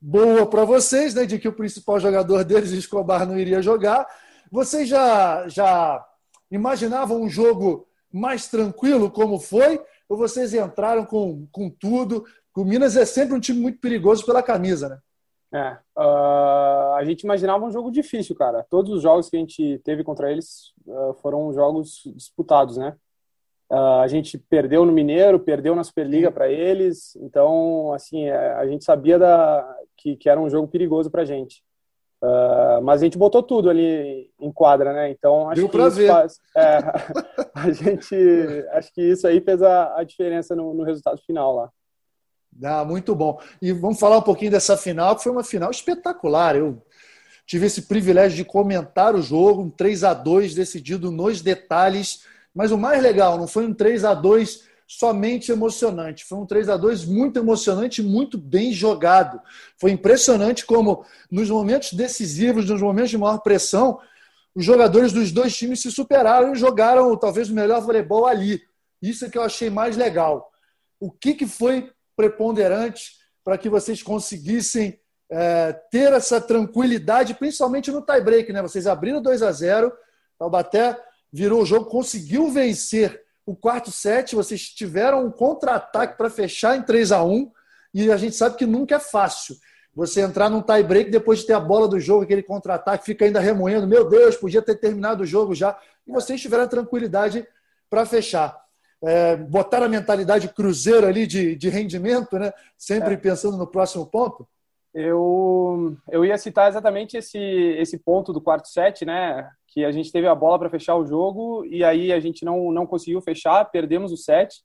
[0.00, 4.06] boa para vocês, né, de que o principal jogador deles, Escobar, não iria jogar.
[4.50, 6.04] Vocês já, já
[6.50, 9.82] imaginavam um jogo mais tranquilo como foi?
[10.08, 12.24] Ou vocês entraram com, com tudo?
[12.54, 14.98] O Minas é sempre um time muito perigoso pela camisa, né?
[15.52, 18.66] É, uh, a gente imaginava um jogo difícil, cara.
[18.68, 22.96] Todos os jogos que a gente teve contra eles uh, foram jogos disputados, né?
[23.70, 28.66] Uh, a gente perdeu no Mineiro, perdeu na Superliga para eles, então, assim, é, a
[28.66, 31.62] gente sabia da, que, que era um jogo perigoso para a gente.
[32.24, 35.10] Uh, mas a gente botou tudo ali em quadra, né?
[35.10, 36.78] Então acho Deu que isso faz, é,
[37.54, 38.16] a gente
[38.70, 41.70] acho que isso aí fez a, a diferença no, no, resultado final lá.
[42.62, 43.38] Ah, muito bom.
[43.60, 46.56] E vamos falar um pouquinho dessa final, que foi uma final espetacular.
[46.56, 46.80] Eu
[47.44, 52.24] tive esse privilégio de comentar o jogo, um 3 a 2 decidido nos detalhes.
[52.54, 56.24] Mas o mais legal, não foi um 3 a 2 somente emocionante.
[56.24, 59.40] Foi um 3 a 2 muito emocionante e muito bem jogado.
[59.78, 63.98] Foi impressionante como, nos momentos decisivos, nos momentos de maior pressão,
[64.54, 68.62] os jogadores dos dois times se superaram e jogaram talvez o melhor voleibol ali.
[69.02, 70.50] Isso é que eu achei mais legal.
[71.00, 73.12] O que, que foi preponderante
[73.42, 74.98] para que vocês conseguissem
[75.30, 78.52] é, ter essa tranquilidade, principalmente no tie-break?
[78.52, 78.62] Né?
[78.62, 79.92] Vocês abriram 2 a 0
[80.38, 80.96] Taubaté
[81.34, 86.82] virou o jogo, conseguiu vencer o quarto set, vocês tiveram um contra-ataque para fechar em
[86.82, 87.50] 3 a 1
[87.92, 89.56] e a gente sabe que nunca é fácil.
[89.96, 93.40] Você entrar num tie-break depois de ter a bola do jogo, aquele contra-ataque, fica ainda
[93.40, 93.84] remoendo.
[93.84, 95.76] Meu Deus, podia ter terminado o jogo já.
[96.06, 97.44] E vocês tiveram tranquilidade
[97.90, 98.56] para fechar.
[99.02, 102.52] É, botar a mentalidade cruzeiro ali de, de rendimento, né?
[102.78, 103.16] sempre é.
[103.16, 104.48] pensando no próximo ponto?
[104.94, 109.50] Eu, eu ia citar exatamente esse, esse ponto do quarto set, né?
[109.66, 112.70] Que a gente teve a bola para fechar o jogo e aí a gente não,
[112.70, 114.62] não conseguiu fechar, perdemos o set.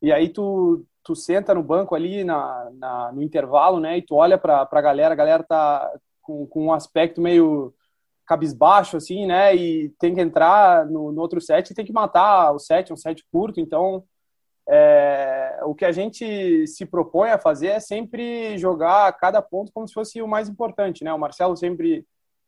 [0.00, 3.98] E aí tu, tu senta no banco ali na, na no intervalo, né?
[3.98, 7.74] E tu olha para a galera, a galera tá com, com um aspecto meio
[8.24, 9.54] cabisbaixo, assim, né?
[9.56, 12.96] E tem que entrar no, no outro set e tem que matar o set, um
[12.96, 13.58] set curto.
[13.58, 14.04] Então,
[14.68, 19.86] é, o que a gente se propõe a fazer é sempre jogar cada ponto como
[19.86, 21.12] se fosse o mais importante, né?
[21.12, 22.04] O Marcelo sempre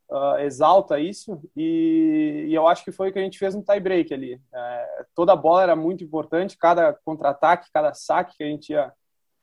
[0.09, 3.63] uh, exalta isso e, e, eu acho que foi o que a gente fez no
[3.63, 4.41] tie-break ali.
[4.53, 8.91] É, toda bola era muito importante, cada contra-ataque, cada saque que a gente ia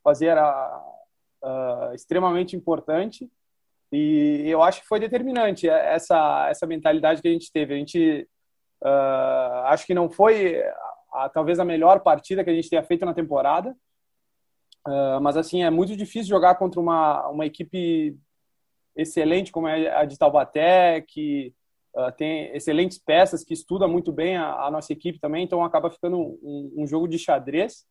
[0.03, 0.83] fazer era
[1.43, 3.29] uh, extremamente importante
[3.91, 7.73] e eu acho que foi determinante essa, essa mentalidade que a gente teve.
[7.73, 8.27] A gente
[8.83, 10.61] uh, acho que não foi
[11.11, 13.75] a, talvez a melhor partida que a gente tenha feito na temporada.
[14.87, 18.17] Uh, mas assim, é muito difícil jogar contra uma, uma equipe
[18.95, 21.53] excelente como é a de Taubaté, que
[21.93, 25.91] uh, tem excelentes peças, que estuda muito bem a, a nossa equipe também, então acaba
[25.91, 27.85] ficando um, um jogo de xadrez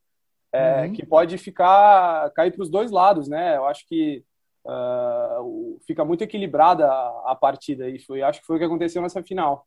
[0.52, 0.92] é, uhum.
[0.92, 3.56] que pode ficar cair para os dois lados, né?
[3.56, 4.24] Eu acho que
[4.64, 9.02] uh, fica muito equilibrada a, a, partida e foi, acho que foi o que aconteceu
[9.02, 9.66] nessa final.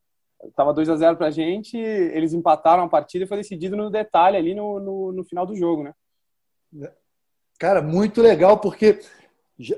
[0.55, 4.37] Tava 2 a 0 pra gente, eles empataram a partida e foi decidido no detalhe
[4.37, 5.93] ali no, no, no final do jogo, né?
[7.57, 8.99] Cara, muito legal, porque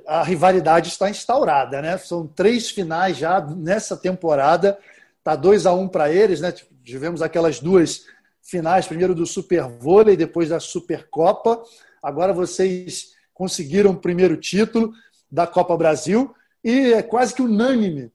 [0.06, 1.98] a rivalidade está instaurada, né?
[1.98, 4.78] São três finais já nessa temporada.
[5.24, 6.54] Tá 2 a 1 um para eles, né?
[6.84, 8.06] Tivemos aquelas duas
[8.42, 11.64] finais, primeiro do Super Vôlei, depois da Supercopa.
[12.04, 14.94] Agora vocês conseguiram o primeiro título
[15.32, 18.12] da Copa Brasil e é quase que unânime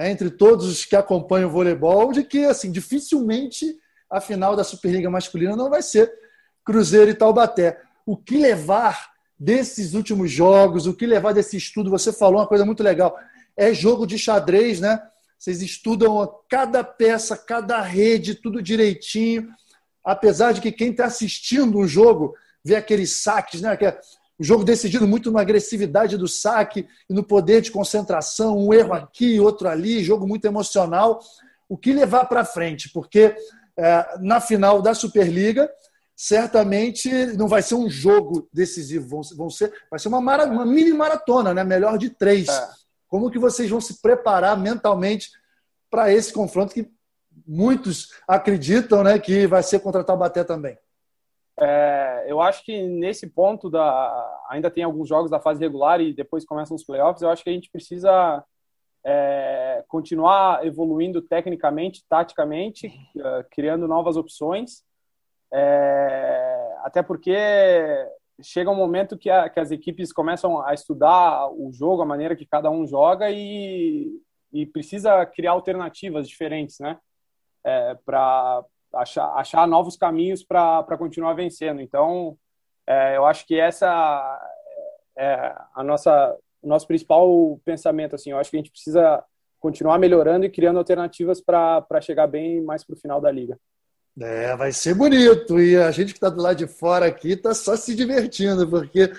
[0.00, 4.64] é, entre todos os que acompanham o voleibol, de que assim dificilmente a final da
[4.64, 6.10] Superliga masculina não vai ser
[6.64, 7.78] Cruzeiro e Taubaté.
[8.06, 11.90] O que levar desses últimos jogos, o que levar desse estudo?
[11.90, 13.14] Você falou uma coisa muito legal.
[13.54, 15.02] É jogo de xadrez, né?
[15.38, 19.48] Vocês estudam cada peça, cada rede, tudo direitinho.
[20.02, 22.34] Apesar de que quem está assistindo um jogo
[22.64, 23.76] vê aqueles saques, né?
[24.40, 28.94] O jogo decidido muito na agressividade do saque e no poder de concentração, um erro
[28.94, 31.20] aqui, outro ali, jogo muito emocional.
[31.68, 32.90] O que levar para frente?
[32.90, 33.36] Porque
[33.80, 35.70] é, na final da Superliga.
[36.22, 40.66] Certamente não vai ser um jogo decisivo, vão, vão ser, vai ser uma, mara, uma
[40.66, 41.64] mini maratona, né?
[41.64, 42.46] melhor de três.
[42.46, 42.68] É.
[43.08, 45.30] Como que vocês vão se preparar mentalmente
[45.90, 46.90] para esse confronto que
[47.46, 50.76] muitos acreditam né, que vai ser contra Taubaté também?
[51.60, 56.14] É, eu acho que nesse ponto da ainda tem alguns jogos da fase regular e
[56.14, 57.22] depois começam os playoffs.
[57.22, 58.42] Eu acho que a gente precisa
[59.04, 64.82] é, continuar evoluindo tecnicamente, taticamente, uh, criando novas opções.
[65.52, 67.36] É, até porque
[68.42, 72.36] chega um momento que, a, que, as equipes começam a estudar o jogo, a maneira
[72.36, 74.08] que cada um joga e,
[74.52, 76.98] e precisa criar alternativas diferentes, né?
[77.62, 78.64] É, para
[78.94, 81.80] achar, achar novos caminhos para continuar vencendo.
[81.80, 82.36] Então,
[82.86, 83.86] é, eu acho que essa
[85.16, 88.14] é a nossa o nosso principal pensamento.
[88.14, 89.24] Assim, eu acho que a gente precisa
[89.58, 93.58] continuar melhorando e criando alternativas para chegar bem mais para o final da liga.
[94.20, 95.60] É, vai ser bonito.
[95.60, 99.12] E a gente que está do lado de fora aqui está só se divertindo, porque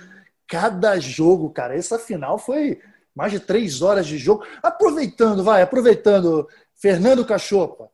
[0.47, 2.79] cada jogo, cara, essa final foi
[3.15, 4.45] mais de três horas de jogo.
[4.61, 7.89] Aproveitando, vai, aproveitando, Fernando Cachopa,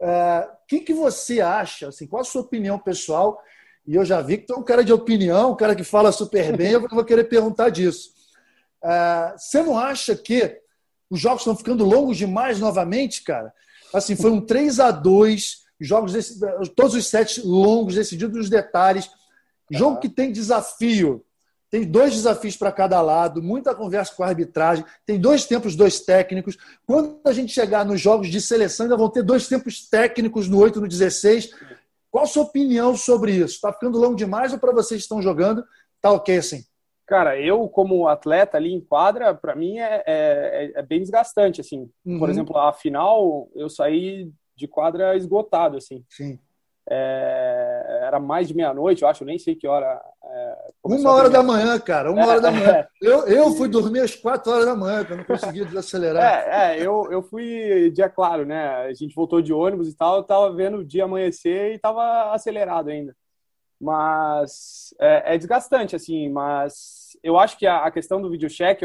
[0.00, 1.88] o uh, que, que você acha?
[1.88, 3.40] Assim, qual a sua opinião pessoal?
[3.86, 6.10] E eu já vi que tu é um cara de opinião, um cara que fala
[6.10, 8.10] super bem, eu vou querer perguntar disso.
[8.82, 10.60] Uh, você não acha que
[11.08, 13.52] os jogos estão ficando longos demais novamente, cara?
[13.92, 16.40] Assim, foi um 3 a 2 jogos desse,
[16.74, 19.10] todos os sete longos, decididos nos detalhes.
[19.70, 21.23] Jogo que tem desafio.
[21.74, 25.98] Tem dois desafios para cada lado, muita conversa com a arbitragem, tem dois tempos, dois
[25.98, 26.56] técnicos.
[26.86, 30.60] Quando a gente chegar nos jogos de seleção, ainda vão ter dois tempos técnicos no
[30.60, 31.50] 8 e no 16.
[32.12, 33.56] Qual a sua opinião sobre isso?
[33.56, 35.64] Está ficando longo demais ou para vocês que estão jogando,
[36.00, 36.62] tá ok assim?
[37.08, 41.90] Cara, eu como atleta ali em quadra, para mim é, é, é, bem desgastante, assim.
[42.06, 42.20] Uhum.
[42.20, 46.04] Por exemplo, a final, eu saí de quadra esgotado, assim.
[46.08, 46.38] Sim.
[46.88, 50.00] É, era mais de meia-noite, eu acho, nem sei que hora.
[50.36, 52.70] É, uma hora da manhã, cara, uma é, hora da manhã.
[52.72, 52.88] É.
[53.00, 56.24] Eu, eu fui dormir às quatro horas da manhã, que eu não conseguia desacelerar.
[56.24, 58.68] É, é, eu, eu fui dia claro, né?
[58.86, 62.32] A gente voltou de ônibus e tal, eu tava vendo o dia amanhecer e tava
[62.32, 63.14] acelerado ainda.
[63.80, 68.84] Mas é, é desgastante, assim, mas eu acho que a, a questão do videocheck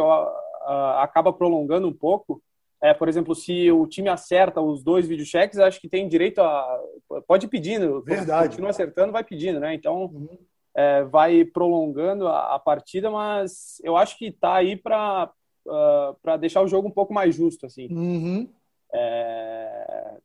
[1.00, 2.44] acaba prolongando um pouco
[2.82, 6.82] é, por exemplo, se o time acerta os dois videocheques, acho que tem direito a.
[7.28, 8.02] Pode ir pedindo.
[8.02, 8.50] Verdade.
[8.50, 9.74] Continua acertando, vai pedindo, né?
[9.74, 10.38] Então, uhum.
[10.80, 15.30] É, vai prolongando a, a, partida, mas eu acho que está aí para
[15.66, 17.90] uh, para deixar o jogo um pouco mais justo, assim.
[17.92, 18.50] Uhum.
[18.94, 20.18] É,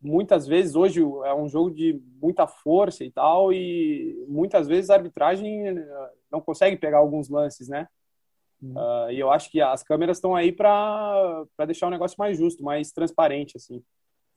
[0.00, 4.94] muitas vezes, hoje é um jogo de muita força e tal, e muitas vezes a
[4.94, 5.62] arbitragem
[6.30, 7.86] não consegue pegar alguns lances, né?
[8.60, 12.62] Uh, e eu acho que as câmeras estão aí para deixar o negócio mais justo,
[12.62, 13.82] mais transparente, assim.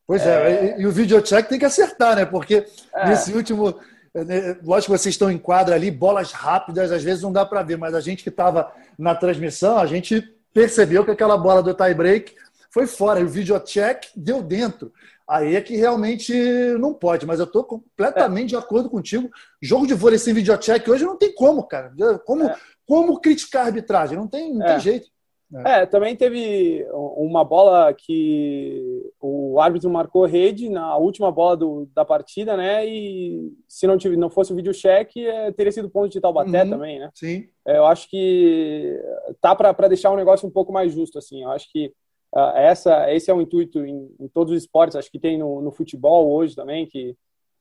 [0.08, 0.78] Pois é, é...
[0.78, 2.26] E, e, o videocheck tem que acertar, né?
[2.26, 3.10] Porque é.
[3.10, 3.76] nesse último.
[4.24, 7.62] Né, lógico que vocês estão em quadra ali, bolas rápidas, às vezes não dá para
[7.64, 10.22] ver, mas a gente que estava na transmissão, a gente
[10.54, 12.34] percebeu que aquela bola do tie break
[12.72, 14.92] foi fora, e o videocheck deu dentro.
[15.28, 16.34] Aí é que realmente
[16.80, 18.58] não pode, mas eu estou completamente é.
[18.60, 19.30] de acordo contigo.
[19.62, 21.92] Jogo de vôlei sem videocheck hoje não tem como, cara.
[22.26, 24.18] Como, é como criticar a arbitragem?
[24.18, 24.74] Não tem, não é.
[24.74, 25.08] tem jeito.
[25.54, 25.82] É.
[25.82, 25.86] é.
[25.86, 32.58] também teve uma bola que o árbitro marcou rede na última bola do, da partida,
[32.58, 32.86] né?
[32.86, 36.64] E se não, tive, não fosse o vídeo cheque, é, teria sido ponto de Taubaté
[36.64, 37.10] uhum, também, né?
[37.14, 37.48] Sim.
[37.66, 39.00] É, eu acho que
[39.40, 41.44] tá para deixar o negócio um pouco mais justo, assim.
[41.44, 41.94] Eu acho que
[42.34, 44.96] uh, essa, esse é o intuito em, em, todos os esportes.
[44.96, 47.16] Acho que tem no, no futebol hoje também, que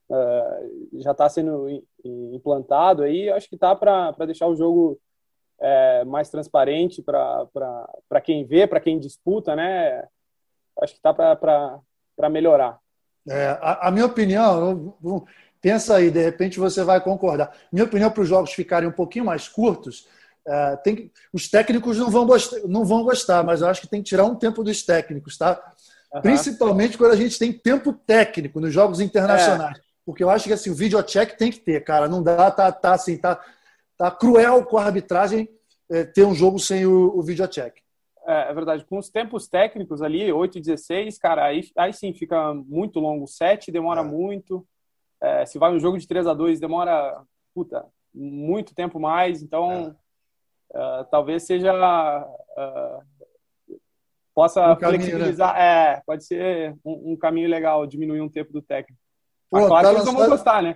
[0.09, 1.67] uh, já está sendo
[2.03, 3.29] implantado aí.
[3.29, 4.99] Acho que tá para deixar o jogo
[5.65, 10.03] é, mais transparente para quem vê, para quem disputa, né?
[10.79, 12.77] Acho que está para melhorar.
[13.27, 14.95] É, a, a, minha opinião,
[15.59, 17.51] pensa aí, de repente você vai concordar.
[17.71, 20.07] Minha opinião para os jogos ficarem um pouquinho mais curtos,
[20.47, 24.03] é, tem, os técnicos não vão, gostar, não vão gostar, mas eu acho que tem
[24.03, 25.59] que tirar um tempo dos técnicos, tá?
[26.13, 26.21] Uhum.
[26.21, 29.79] Principalmente quando a gente tem tempo técnico nos jogos internacionais.
[29.79, 29.81] É.
[30.05, 32.07] Porque eu acho que assim, o videocheck tem que ter, cara.
[32.07, 33.43] Não dá, tá, tá assim, tá,
[33.97, 35.49] tá cruel com a arbitragem
[35.89, 37.81] é, ter um jogo sem o, o videocheck.
[38.27, 38.85] É, é, verdade.
[38.85, 43.27] Com os tempos técnicos ali, 8 e 16, cara, aí, aí sim fica muito longo.
[43.27, 44.03] 7 demora é.
[44.03, 44.67] muito.
[45.21, 47.21] É, se vai um jogo de 3 a 2 demora,
[47.53, 49.41] puta, muito tempo mais.
[49.41, 49.95] Então,
[50.71, 51.73] uh, talvez seja.
[52.57, 53.15] Uh,
[54.33, 55.53] possa um flexibilizar.
[55.53, 55.93] Caminho, né?
[55.93, 59.01] É, pode ser um, um, caminho legal, diminuir um tempo do técnico.
[59.49, 60.75] Pô, claro tá que eles vão gostar, né?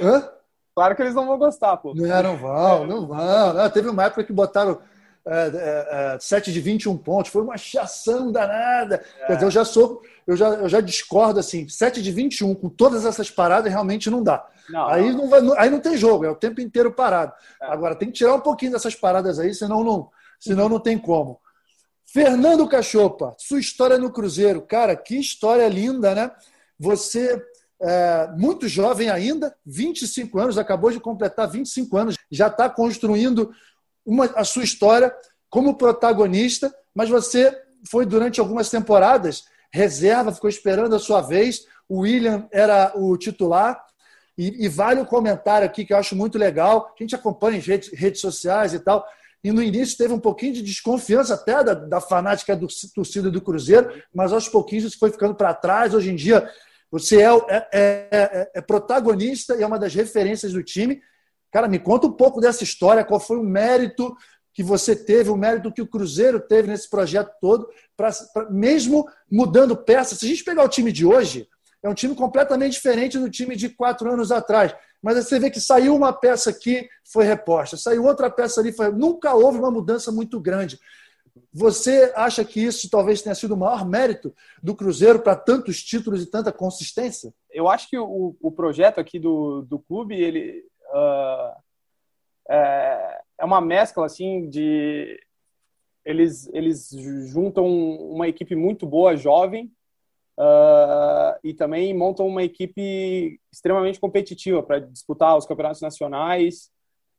[0.00, 0.30] Hã?
[0.74, 1.94] Claro que eles não vão gostar, pô.
[1.94, 3.54] Não, não vão, não vão.
[3.54, 4.80] Não, teve uma época que botaram
[5.26, 9.04] é, é, 7 de 21 pontos, foi uma chação danada.
[9.20, 9.26] É.
[9.26, 12.68] Quer dizer, eu já sou, eu já, eu já discordo assim, 7 de 21 com
[12.68, 14.46] todas essas paradas realmente não dá.
[14.68, 15.18] Não, aí, não.
[15.18, 17.32] não vai, aí não tem jogo, é o tempo inteiro parado.
[17.62, 17.66] É.
[17.66, 20.10] Agora tem que tirar um pouquinho dessas paradas aí, senão não,
[20.40, 21.40] senão não tem como.
[22.04, 24.62] Fernando Cachopa, sua história no Cruzeiro.
[24.62, 26.30] Cara, que história linda, né?
[26.78, 27.42] Você
[27.80, 33.52] é, muito jovem ainda, 25 anos, acabou de completar 25 anos, já está construindo
[34.04, 35.14] uma, a sua história
[35.50, 37.56] como protagonista, mas você
[37.88, 41.66] foi durante algumas temporadas reserva, ficou esperando a sua vez.
[41.88, 43.84] O William era o titular.
[44.38, 46.94] E, e vale o comentário aqui que eu acho muito legal.
[46.94, 49.04] A gente acompanha em redes, redes sociais e tal.
[49.42, 53.40] E no início teve um pouquinho de desconfiança até da, da fanática do torcida do
[53.40, 55.92] Cruzeiro, mas aos pouquinhos isso foi ficando para trás.
[55.92, 56.48] Hoje em dia
[56.94, 61.02] você é, é, é, é, protagonista e é uma das referências do time.
[61.50, 64.16] Cara, me conta um pouco dessa história, qual foi o mérito
[64.52, 69.04] que você teve, o mérito que o Cruzeiro teve nesse projeto todo, pra, pra, mesmo
[69.28, 70.20] mudando peças.
[70.20, 71.48] Se a gente pegar o time de hoje,
[71.82, 74.72] é um time completamente diferente do time de quatro anos atrás.
[75.02, 78.92] Mas você vê que saiu uma peça aqui, foi reposta, saiu outra peça ali, foi...
[78.92, 80.78] nunca houve uma mudança muito grande.
[81.52, 86.22] Você acha que isso talvez tenha sido o maior mérito do Cruzeiro para tantos títulos
[86.22, 87.34] e tanta consistência?
[87.50, 91.56] Eu acho que o, o projeto aqui do, do clube ele uh,
[92.48, 95.20] é, é uma mescla assim de
[96.04, 96.90] eles eles
[97.26, 99.72] juntam uma equipe muito boa jovem
[100.38, 106.70] uh, e também montam uma equipe extremamente competitiva para disputar os campeonatos nacionais.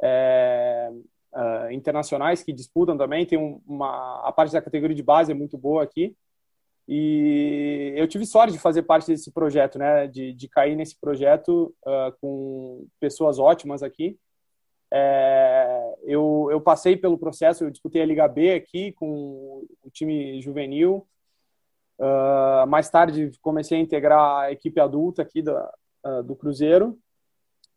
[0.01, 0.91] É,
[1.35, 3.25] uh, internacionais que disputam também.
[3.25, 6.15] Tem uma a parte da categoria de base é muito boa aqui.
[6.87, 10.07] E eu tive sorte de fazer parte desse projeto, né?
[10.07, 14.17] De, de cair nesse projeto uh, com pessoas ótimas aqui.
[14.93, 20.41] É, eu, eu passei pelo processo, eu disputei a Liga B aqui com o time
[20.41, 21.07] juvenil.
[21.97, 25.73] Uh, mais tarde comecei a integrar a equipe adulta aqui da,
[26.05, 26.97] uh, do Cruzeiro.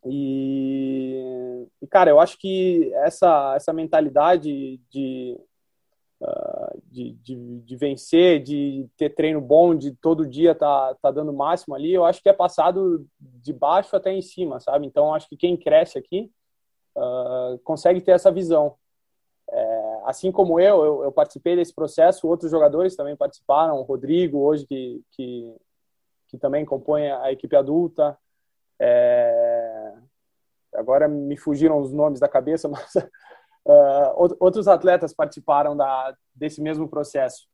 [0.05, 5.37] E, e, cara, eu acho que essa, essa mentalidade de,
[6.21, 11.31] uh, de, de, de, vencer, de ter treino bom, de todo dia tá, tá dando
[11.31, 14.87] o máximo ali, eu acho que é passado de baixo até em cima, sabe?
[14.87, 16.31] Então, acho que quem cresce aqui
[16.95, 18.75] uh, consegue ter essa visão.
[19.51, 24.37] É, assim como eu, eu, eu, participei desse processo, outros jogadores também participaram, o Rodrigo,
[24.37, 25.55] hoje, que, que,
[26.27, 28.17] que também compõe a equipe adulta.
[28.79, 29.68] É,
[30.79, 36.87] agora me fugiram os nomes da cabeça, mas uh, outros atletas participaram da, desse mesmo
[36.87, 37.47] processo.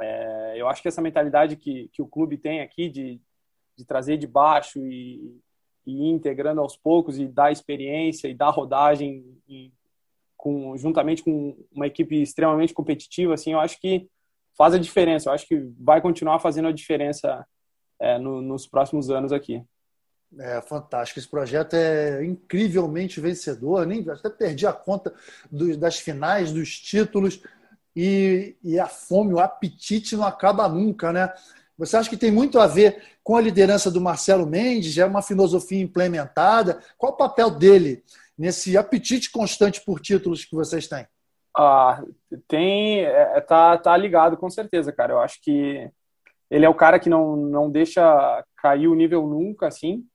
[0.00, 3.20] É, eu acho que essa mentalidade que, que o clube tem aqui de,
[3.76, 5.40] de trazer de baixo e,
[5.84, 9.72] e ir integrando aos poucos e dar experiência e dar rodagem e,
[10.36, 14.08] com, juntamente com uma equipe extremamente competitiva, assim, eu acho que
[14.56, 15.28] faz a diferença.
[15.28, 17.44] Eu acho que vai continuar fazendo a diferença
[18.00, 19.62] é, no, nos próximos anos aqui.
[20.38, 21.18] É fantástico.
[21.18, 23.86] Esse projeto é incrivelmente vencedor.
[23.86, 25.14] Nem até perdi a conta
[25.78, 27.40] das finais, dos títulos
[27.96, 31.32] e, e, a fome, o apetite não acaba nunca, né?
[31.76, 34.98] Você acha que tem muito a ver com a liderança do Marcelo Mendes?
[34.98, 36.80] É uma filosofia implementada?
[36.96, 38.04] Qual o papel dele
[38.36, 41.06] nesse apetite constante por títulos que vocês têm?
[41.56, 42.02] Ah,
[42.46, 45.14] tem, é, tá, tá ligado com certeza, cara.
[45.14, 45.90] Eu acho que
[46.48, 50.06] ele é o cara que não, não deixa cair o nível nunca, assim.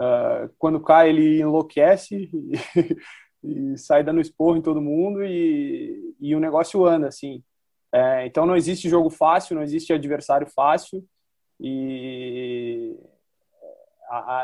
[0.00, 2.30] Uh, quando cai, ele enlouquece
[3.42, 7.42] e, e, sai dando esporro em todo mundo e, e o negócio anda, assim.
[7.92, 11.02] É, então não existe jogo fácil, não existe adversário fácil
[11.58, 12.94] e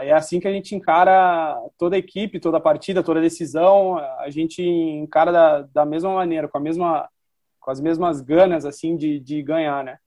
[0.02, 3.96] é assim que a gente encara toda a equipe, toda a partida, toda a decisão.
[3.96, 7.08] A gente encara da, da mesma maneira, com a mesma,
[7.60, 9.98] com as mesmas ganas assim de, de ganhar, né?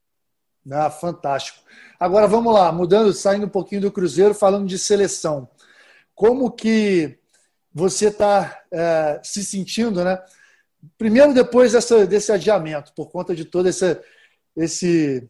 [0.70, 1.60] Ah, fantástico.
[1.98, 5.48] Agora vamos lá, mudando, saindo um pouquinho do Cruzeiro, falando de seleção.
[6.14, 7.18] Como que
[7.72, 10.20] você está é, se sentindo, né?
[10.98, 14.00] Primeiro, depois dessa, desse adiamento, por conta de toda essa,
[14.56, 15.28] esse,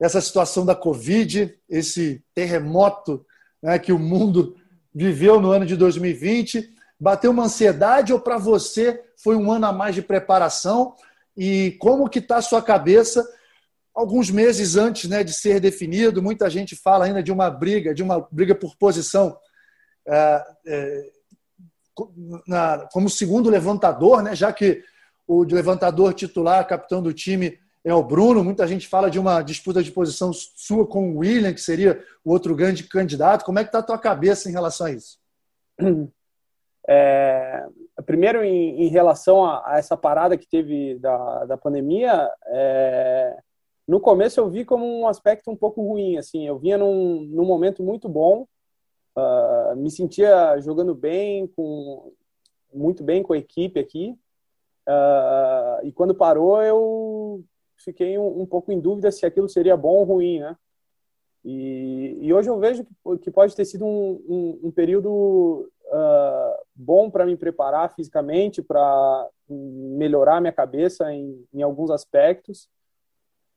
[0.00, 3.24] essa situação da Covid, esse terremoto
[3.62, 4.56] né, que o mundo
[4.94, 6.74] viveu no ano de 2020.
[6.98, 10.94] Bateu uma ansiedade ou para você foi um ano a mais de preparação?
[11.36, 13.26] E como que está a sua cabeça
[13.96, 18.02] alguns meses antes né, de ser definido, muita gente fala ainda de uma briga, de
[18.02, 19.38] uma briga por posição
[20.06, 21.10] é, é,
[22.92, 24.84] como segundo levantador, né, já que
[25.26, 28.44] o levantador titular, capitão do time, é o Bruno.
[28.44, 32.30] Muita gente fala de uma disputa de posição sua com o William, que seria o
[32.32, 33.44] outro grande candidato.
[33.44, 35.18] Como é que está a tua cabeça em relação a isso?
[36.88, 37.66] É,
[38.04, 43.36] primeiro, em, em relação a, a, essa parada que teve da, da pandemia, é,
[43.86, 46.16] no começo eu vi como um aspecto um pouco ruim.
[46.16, 48.46] Assim, eu vinha num, num momento muito bom,
[49.16, 52.12] uh, me sentia jogando bem, com
[52.72, 54.18] muito bem com a equipe aqui.
[54.88, 57.44] Uh, e quando parou, eu
[57.76, 60.56] fiquei um, um, pouco em dúvida se aquilo seria bom ou ruim, né?
[61.44, 66.64] E, e hoje eu vejo que, que pode ter sido um, um, um período uh,
[66.74, 72.68] bom para me preparar fisicamente, para melhorar minha cabeça em, em alguns aspectos.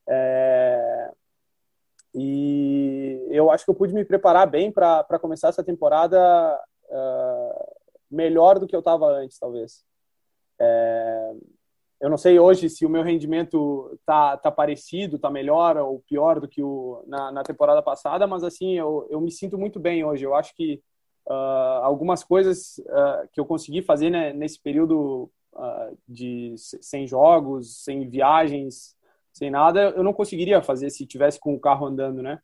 [0.10, 1.12] É,
[2.14, 7.76] e eu acho que eu pude me preparar bem para começar essa temporada uh,
[8.10, 9.86] melhor do que eu estava antes, talvez.
[10.60, 11.34] É,
[12.02, 16.40] eu não sei hoje se o meu rendimento tá, tá parecido, tá melhor ou pior
[16.40, 20.04] do que o na, na temporada passada, mas assim eu, eu me sinto muito bem
[20.04, 20.26] hoje.
[20.26, 20.82] Eu acho que
[21.28, 27.84] uh, algumas coisas uh, que eu consegui fazer né, nesse período uh, de sem jogos,
[27.84, 28.96] sem viagens,
[29.40, 32.40] sem nada, eu não conseguiria fazer se tivesse com o carro andando, né?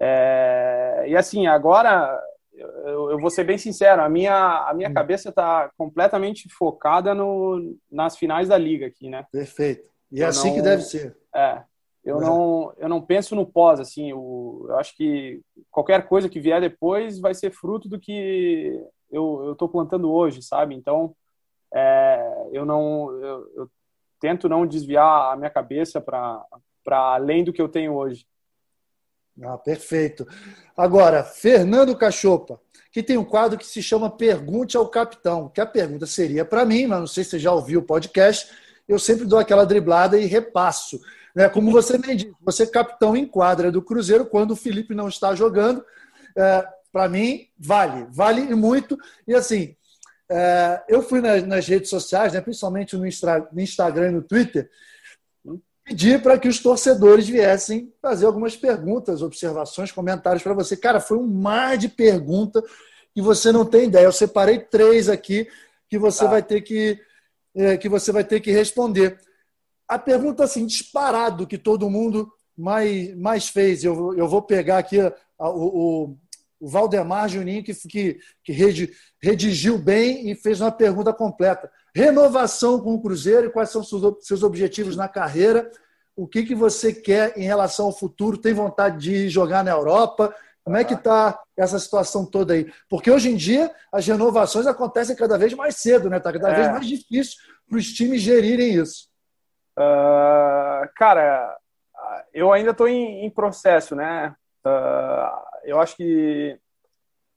[0.00, 2.18] É, e assim agora
[2.54, 4.94] eu, eu, vou ser bem sincero, a minha, a minha hum.
[4.94, 9.26] cabeça está completamente focada no, nas finais da liga aqui, né?
[9.30, 9.88] Perfeito.
[10.10, 11.16] E é eu assim não, que deve ser.
[11.34, 11.62] É.
[12.04, 16.40] Eu, não, eu não penso no pós, assim, eu, eu acho que qualquer coisa que
[16.40, 20.74] vier depois vai ser fruto do que eu estou plantando hoje, sabe?
[20.74, 21.14] Então,
[21.74, 23.70] é, eu não eu, eu,
[24.20, 26.46] tento não desviar a minha cabeça para
[26.90, 28.26] além do que eu tenho hoje.
[29.42, 30.26] Ah, perfeito.
[30.76, 32.60] Agora, Fernando Cachopa,
[32.90, 36.64] que tem um quadro que se chama Pergunte ao Capitão, que a pergunta seria para
[36.64, 38.50] mim, mas não sei se você já ouviu o podcast,
[38.88, 41.00] eu sempre dou aquela driblada e repasso.
[41.34, 41.48] Né?
[41.48, 45.08] Como você me disse, você é capitão em quadra do Cruzeiro quando o Felipe não
[45.08, 45.84] está jogando.
[46.36, 48.98] É, para mim, vale, vale muito.
[49.26, 49.76] E assim,
[50.88, 54.70] eu fui nas, redes sociais, né, principalmente no, Instagram e no Twitter,
[55.84, 60.76] pedir para que os torcedores viessem fazer algumas perguntas, observações, comentários para você.
[60.76, 62.62] Cara, foi um mar de pergunta
[63.14, 64.04] que você não tem ideia.
[64.04, 65.48] Eu separei três aqui
[65.88, 66.30] que você tá.
[66.30, 67.00] vai ter que
[67.54, 69.18] é, que você vai ter que responder.
[69.88, 73.82] A pergunta assim disparado que todo mundo mais, mais fez.
[73.82, 74.98] Eu, eu vou pegar aqui
[75.38, 76.14] o,
[76.60, 78.52] o Valdemar Juninho, que, que, que
[79.22, 81.70] redigiu bem e fez uma pergunta completa.
[81.94, 85.70] Renovação com o Cruzeiro e quais são seus, seus objetivos na carreira?
[86.16, 88.38] O que, que você quer em relação ao futuro?
[88.38, 90.34] Tem vontade de jogar na Europa?
[90.64, 92.70] Como é que está essa situação toda aí?
[92.90, 96.18] Porque hoje em dia as renovações acontecem cada vez mais cedo, né?
[96.18, 96.54] Está cada é.
[96.56, 97.38] vez mais difícil
[97.68, 99.08] para os times gerirem isso.
[99.78, 101.56] Uh, cara,
[102.34, 104.34] eu ainda estou em, em, processo, né?
[104.66, 106.58] Uh, eu acho que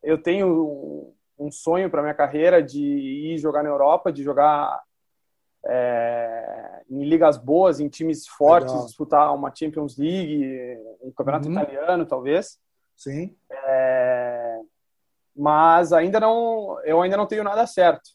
[0.04, 4.82] eu tenho um sonho para minha carreira de ir jogar na Europa, de jogar
[5.66, 8.86] é, em ligas boas, em times fortes, Legal.
[8.86, 11.54] disputar uma Champions League, um campeonato uhum.
[11.54, 12.60] italiano, talvez.
[12.96, 13.36] Sim.
[13.50, 14.60] É,
[15.36, 18.10] mas ainda não, eu ainda não tenho nada certo.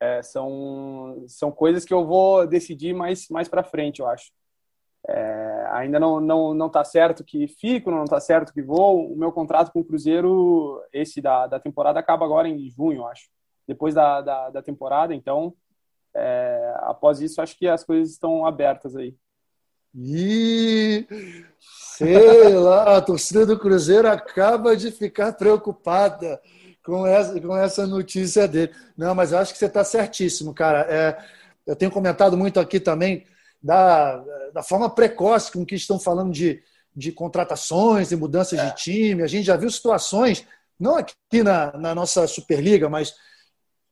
[0.00, 4.32] É, são, são coisas que eu vou decidir mais, mais para frente, eu acho.
[5.08, 9.12] É, ainda não não não está certo que fico, não está certo que vou.
[9.12, 13.28] O meu contrato com o Cruzeiro, esse da, da temporada, acaba agora em junho, acho.
[13.66, 15.54] Depois da, da, da temporada, então,
[16.14, 19.16] é, após isso, acho que as coisas estão abertas aí.
[19.96, 21.06] E
[21.94, 26.40] sei lá, a torcida do Cruzeiro acaba de ficar preocupada
[26.84, 28.72] com essa, com essa notícia dele.
[28.96, 30.80] Não, mas eu acho que você está certíssimo, cara.
[30.90, 31.18] É,
[31.66, 33.24] eu tenho comentado muito aqui também
[33.64, 36.62] da, da forma precoce com que estão falando de,
[36.94, 38.66] de contratações e mudanças é.
[38.66, 39.22] de time.
[39.22, 40.46] A gente já viu situações,
[40.78, 43.14] não aqui na, na nossa Superliga, mas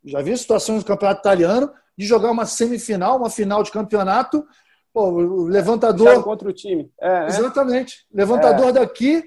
[0.04, 4.46] já viu situações no campeonato italiano de jogar uma semifinal, uma final de campeonato.
[4.92, 6.22] Pô, o levantador.
[6.22, 6.92] contra o time.
[7.00, 7.26] É, né?
[7.28, 8.06] Exatamente.
[8.12, 8.72] Levantador é.
[8.72, 9.24] daqui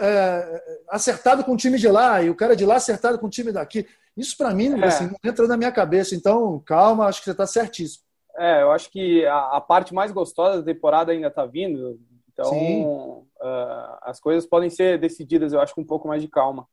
[0.00, 3.30] é, acertado com o time de lá e o cara de lá acertado com o
[3.30, 3.86] time daqui.
[4.16, 4.86] Isso para mim é.
[4.86, 6.14] assim, não entra na minha cabeça.
[6.14, 8.07] Então, calma, acho que você está certíssimo.
[8.38, 11.98] É, eu acho que a, a, parte mais gostosa da temporada ainda está vindo.
[12.32, 16.66] Então, uh, as coisas podem ser decididas, eu acho, com um pouco mais de calma.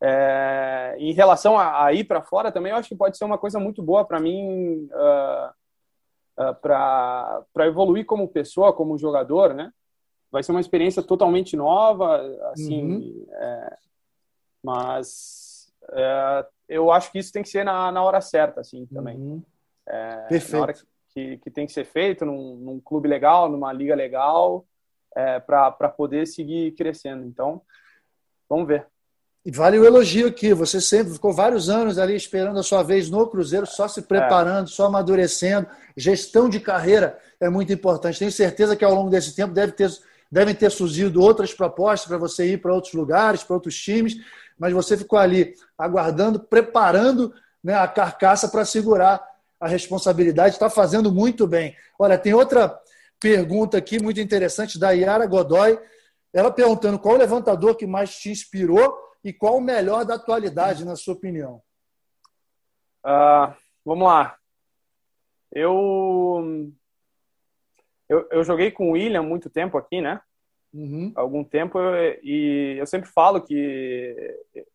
[0.00, 3.36] É, em relação a, a ir para fora também, eu acho que pode ser uma
[3.36, 5.50] coisa muito boa para mim, uh,
[6.40, 9.72] uh, para evoluir como pessoa, como jogador, né?
[10.30, 12.20] Vai ser uma experiência totalmente nova,
[12.52, 13.26] assim, uhum.
[13.32, 13.76] é,
[14.62, 19.16] mas é, eu acho que isso tem que ser na, na hora certa, assim, também.
[19.16, 19.42] Uhum.
[19.86, 20.86] É, Perfeito.
[21.18, 24.64] Que, que tem que ser feito num, num clube legal, numa liga legal,
[25.16, 27.24] é, para poder seguir crescendo.
[27.24, 27.60] Então,
[28.48, 28.86] vamos ver.
[29.44, 30.54] E vale o elogio aqui.
[30.54, 34.68] Você sempre ficou vários anos ali esperando a sua vez no Cruzeiro, só se preparando,
[34.68, 34.70] é.
[34.70, 35.66] só amadurecendo.
[35.96, 38.20] Gestão de carreira é muito importante.
[38.20, 39.90] Tenho certeza que ao longo desse tempo deve ter,
[40.30, 44.18] devem ter surgido outras propostas para você ir para outros lugares, para outros times,
[44.56, 49.26] mas você ficou ali aguardando, preparando né, a carcaça para segurar
[49.60, 50.54] a responsabilidade.
[50.54, 51.76] Está fazendo muito bem.
[51.98, 52.78] Olha, tem outra
[53.20, 55.78] pergunta aqui muito interessante da Yara Godoy.
[56.32, 60.84] Ela perguntando qual o levantador que mais te inspirou e qual o melhor da atualidade,
[60.84, 61.62] na sua opinião?
[63.04, 63.54] Uh,
[63.84, 64.36] vamos lá.
[65.52, 66.70] Eu,
[68.08, 70.20] eu, eu joguei com o William muito tempo aqui, né?
[70.72, 71.12] Uhum.
[71.16, 74.14] Algum tempo eu, e eu sempre falo que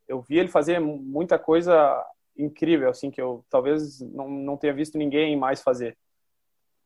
[0.07, 2.03] eu vi ele fazer muita coisa
[2.38, 5.97] incrível, assim que eu talvez não, não tenha visto ninguém mais fazer.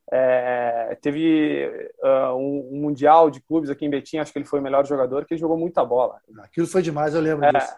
[0.10, 4.60] É, teve uh, um, um, mundial de clubes aqui em Betim, acho que ele foi
[4.60, 6.22] o melhor jogador, que ele jogou muita bola.
[6.40, 7.76] Aquilo foi demais, eu lembro é, disso.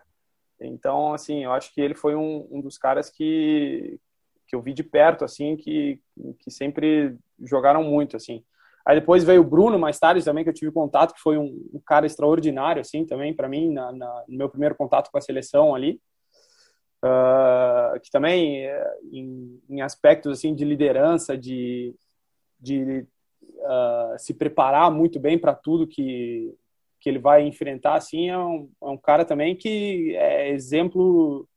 [0.61, 3.99] Então, assim, eu acho que ele foi um, um, dos caras que,
[4.47, 5.99] que eu vi de perto, assim, que,
[6.39, 8.43] que sempre jogaram muito, assim.
[8.85, 11.69] Aí depois veio o Bruno, mais tarde também, que eu tive contato, que foi um,
[11.73, 15.21] um cara extraordinário, assim, também, para mim, na, na, no meu primeiro contato com a
[15.21, 15.99] seleção ali.
[17.03, 21.95] Uh, que também, eh, em, em aspectos, assim, de liderança, de
[22.59, 23.05] de
[23.43, 26.53] uh, se preparar muito bem para tudo que,
[26.99, 31.47] que ele vai enfrentar, assim, é um, é um cara também que é exemplo,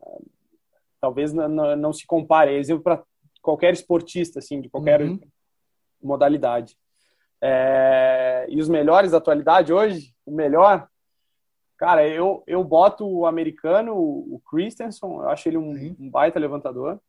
[0.00, 0.26] uh,
[1.00, 3.02] talvez não, não, se compare, é exemplo para
[3.40, 5.20] qualquer esportista, assim, de qualquer uhum.
[6.02, 6.76] modalidade.
[7.42, 10.86] É, e os melhores da atualidade hoje, o melhor,
[11.80, 17.00] cara, eu, eu boto o americano, o Christensen, eu acho ele um, um baita levantador.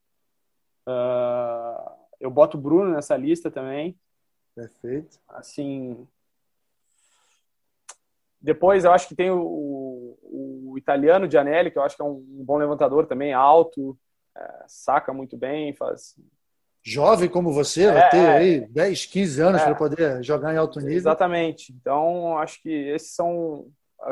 [0.88, 1.92] Uh,
[2.22, 4.00] eu boto o Bruno nessa lista também.
[4.56, 5.20] Perfeito.
[5.28, 6.08] Assim.
[8.40, 12.24] Depois eu acho que tem o, o, italiano Gianelli, que eu acho que é um
[12.24, 14.00] bom levantador também, alto,
[14.36, 16.16] é, saca muito bem, faz.
[16.82, 20.58] Jovem como você, é, vai ter aí 10, 15 anos é, para poder jogar em
[20.58, 20.96] alto nível.
[20.96, 21.74] Exatamente.
[21.74, 23.70] Então, acho que esses são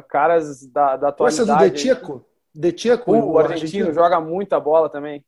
[0.07, 1.49] caras da, da atualidade.
[1.49, 2.25] Essa do Detieco?
[2.53, 5.23] Detieco, o, o argentino, argentino joga muita bola também.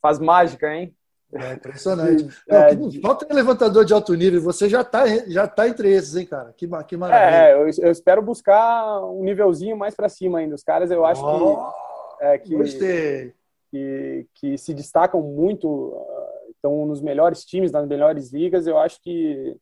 [0.00, 0.94] Faz mágica, hein?
[1.32, 2.26] É impressionante.
[2.48, 6.24] É, não, falta levantador de alto nível, você já está já tá entre esses, hein,
[6.24, 6.54] cara?
[6.56, 7.48] Que, que maravilha.
[7.48, 10.54] É, eu, eu espero buscar um nívelzinho mais para cima ainda.
[10.54, 11.70] Os caras, eu acho oh,
[12.18, 13.34] que, é, que, gostei.
[13.70, 18.66] que, que se destacam muito, uh, estão nos melhores times, nas melhores ligas.
[18.66, 19.54] Eu acho que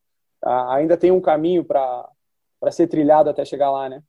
[0.44, 2.08] uh, ainda tem um caminho para
[2.72, 4.02] ser trilhado até chegar lá, né?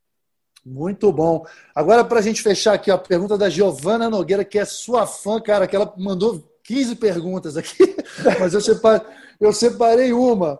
[0.65, 1.45] Muito bom.
[1.73, 5.39] Agora, para a gente fechar aqui, a pergunta da Giovana Nogueira, que é sua fã,
[5.39, 7.95] cara, que ela mandou 15 perguntas aqui,
[8.39, 9.07] mas eu separei,
[9.39, 10.59] eu separei uma.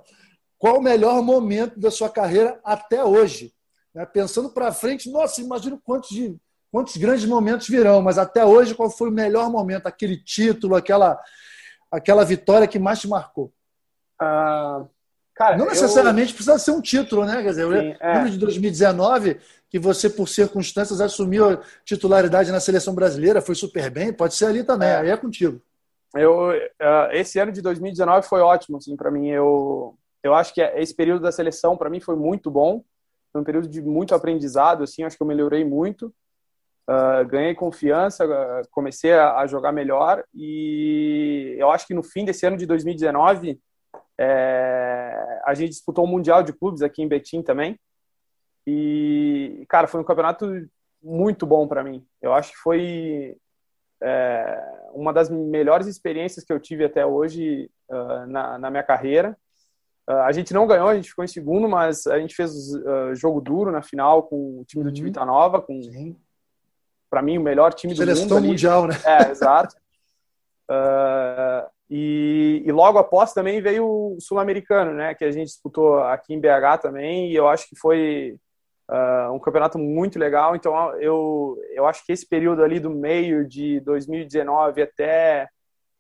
[0.58, 3.54] Qual o melhor momento da sua carreira até hoje?
[3.94, 6.10] Né, pensando para frente, nossa, imagino quantos,
[6.72, 9.88] quantos grandes momentos virão, mas até hoje, qual foi o melhor momento?
[9.88, 11.20] Aquele título, aquela,
[11.92, 13.52] aquela vitória que mais te marcou?
[14.20, 14.86] Ah,
[15.38, 16.36] cara, Não necessariamente eu...
[16.36, 17.42] precisa ser um título, né?
[17.42, 18.30] Quer dizer, Sim, eu lembro é.
[18.30, 24.14] de 2019 que você, por circunstâncias, assumiu a titularidade na seleção brasileira, foi super bem,
[24.14, 24.98] pode ser ali também, é.
[24.98, 25.62] aí é contigo.
[26.16, 29.28] Eu, uh, esse ano de 2019 foi ótimo, assim, para mim.
[29.30, 32.84] Eu, eu acho que esse período da seleção para mim foi muito bom.
[33.32, 35.04] Foi um período de muito aprendizado, assim.
[35.04, 36.14] Acho que eu melhorei muito.
[36.90, 42.24] Uh, ganhei confiança, uh, comecei a, a, jogar melhor e eu acho que no fim
[42.24, 43.60] desse ano de 2019
[44.20, 47.80] é, a gente disputou o um mundial de clubes aqui em Betim também
[48.66, 50.68] e cara foi um campeonato
[51.02, 52.06] muito bom para mim.
[52.22, 53.38] Eu acho que foi
[54.02, 54.62] é,
[54.94, 59.38] uma das melhores experiências que eu tive até hoje uh, na, na, minha carreira.
[60.10, 63.16] Uh, a gente não ganhou, a gente ficou em segundo, mas a gente fez uh,
[63.16, 65.28] jogo duro na final com o time do Tivita uhum.
[65.28, 65.80] Nova, com
[67.10, 68.34] para mim o melhor time do Seleção mundo.
[68.34, 68.96] Seleção mundial, né?
[69.06, 69.76] É, exato.
[71.90, 75.14] e, e, logo após também veio o Sul-Americano, né?
[75.14, 78.38] Que a gente disputou aqui em BH também, e eu acho que foi
[78.90, 80.56] Uh, um campeonato muito legal.
[80.56, 85.50] Então, eu, eu acho que esse período ali do meio de 2019 até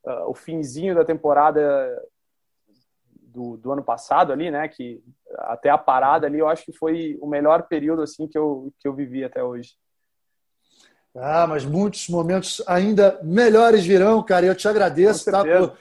[0.05, 2.01] uh, o finzinho da temporada
[3.37, 5.03] do, do ano passado ali, né, que
[5.39, 8.87] até a parada ali, eu acho que foi o melhor período assim que eu, que
[8.87, 9.71] eu vivi até hoje.
[11.19, 14.45] Ah, mas muitos momentos ainda melhores virão, cara.
[14.45, 15.77] E eu te agradeço tá, por,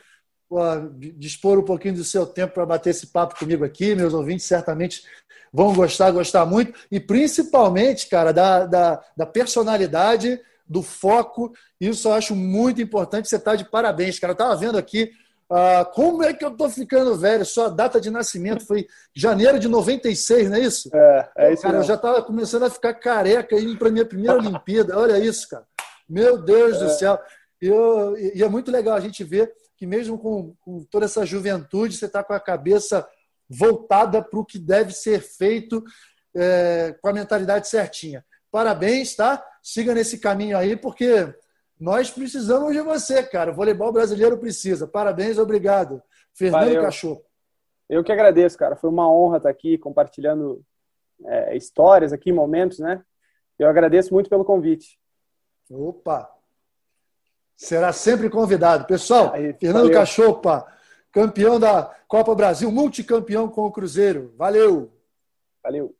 [0.48, 3.94] por dispor um pouquinho do seu tempo para bater esse papo comigo aqui.
[3.94, 5.02] Meus ouvintes certamente
[5.52, 11.52] vão gostar, gostar muito, e principalmente, cara, da, da, da personalidade, do foco.
[11.80, 13.28] Isso eu acho muito importante.
[13.28, 14.32] Você está de parabéns, cara.
[14.32, 15.10] Eu estava vendo aqui
[15.50, 17.44] Ah, como é que eu tô ficando velho?
[17.44, 20.90] Sua data de nascimento foi janeiro de 96, não é isso?
[20.92, 21.62] É, é isso.
[21.62, 24.98] Cara, eu já tava começando a ficar careca indo para minha primeira Olimpíada.
[24.98, 25.64] Olha isso, cara.
[26.08, 26.84] Meu Deus é.
[26.84, 27.18] do céu.
[27.60, 31.96] Eu, e é muito legal a gente ver que mesmo com, com toda essa juventude,
[31.96, 33.06] você está com a cabeça
[33.48, 35.84] voltada para o que deve ser feito
[36.34, 38.24] é, com a mentalidade certinha.
[38.50, 39.44] Parabéns, tá?
[39.62, 41.32] Siga nesse caminho aí, porque
[41.78, 43.50] nós precisamos de você, cara.
[43.50, 44.86] O voleibol brasileiro precisa.
[44.86, 46.02] Parabéns, obrigado.
[46.32, 46.82] Fernando Valeu.
[46.82, 47.22] Cachorro.
[47.88, 48.76] Eu que agradeço, cara.
[48.76, 50.62] Foi uma honra estar aqui compartilhando
[51.24, 53.02] é, histórias aqui, momentos, né?
[53.58, 54.98] Eu agradeço muito pelo convite.
[55.70, 56.30] Opa!
[57.56, 58.86] Será sempre convidado.
[58.86, 60.66] Pessoal, Aí, Fernando Cachopa,
[61.10, 64.34] campeão da Copa Brasil, multicampeão com o Cruzeiro.
[64.36, 64.92] Valeu!
[65.62, 65.94] Valeu!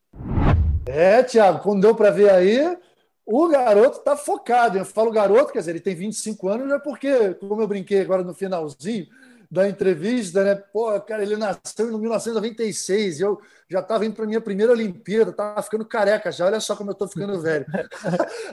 [0.87, 2.79] É, Thiago, quando deu para ver aí,
[3.27, 4.79] o garoto está focado.
[4.79, 8.23] Eu falo garoto, quer dizer, ele tem 25 anos, é porque, como eu brinquei agora
[8.23, 9.09] no finalzinho
[9.51, 10.55] da entrevista, né?
[10.55, 14.73] Pô, cara, ele nasceu em 1996 e eu já estava indo para a minha primeira
[14.73, 16.47] Olimpíada, estava ficando careca já.
[16.47, 17.67] Olha só como eu estou ficando velho.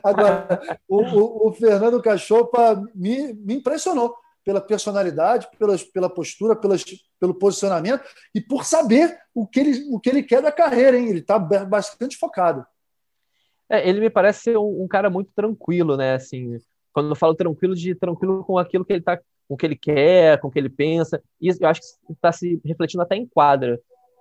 [0.04, 6.84] Agora, o, o, o, Fernando Cachopa me, me impressionou pela personalidade, pela, pela postura, pelas,
[7.20, 8.04] pelo posicionamento
[8.36, 11.10] e por saber o que ele, o que ele quer da carreira, hein?
[11.10, 12.66] Ele está bastante focado.
[13.74, 16.14] É, ele me parece ser um, um, cara muito tranquilo, né?
[16.14, 16.58] Assim,
[16.94, 19.76] quando eu falo tranquilo, de tranquilo com aquilo que ele tá, com o que ele
[19.76, 21.20] quer, com o que ele pensa.
[21.42, 23.80] E eu acho que está se refletindo até em quadra.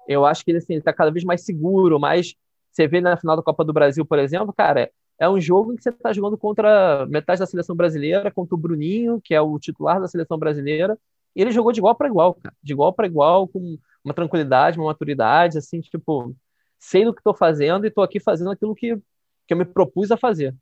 [0.09, 2.35] Eu acho que ele assim, está cada vez mais seguro, mais
[2.71, 4.91] você vê na final da Copa do Brasil, por exemplo, cara,
[5.21, 8.59] é um jogo em que você está jogando contra metade da seleção brasileira, contra o
[8.59, 10.99] Bruninho, que é o titular da seleção brasileira,
[11.37, 14.79] e ele jogou de igual para igual, cara, de igual para igual, com uma tranquilidade,
[14.79, 16.35] uma maturidade, assim, tipo,
[16.79, 18.99] sei do que estou fazendo e estou aqui fazendo aquilo que
[19.47, 20.55] que eu me propus a fazer.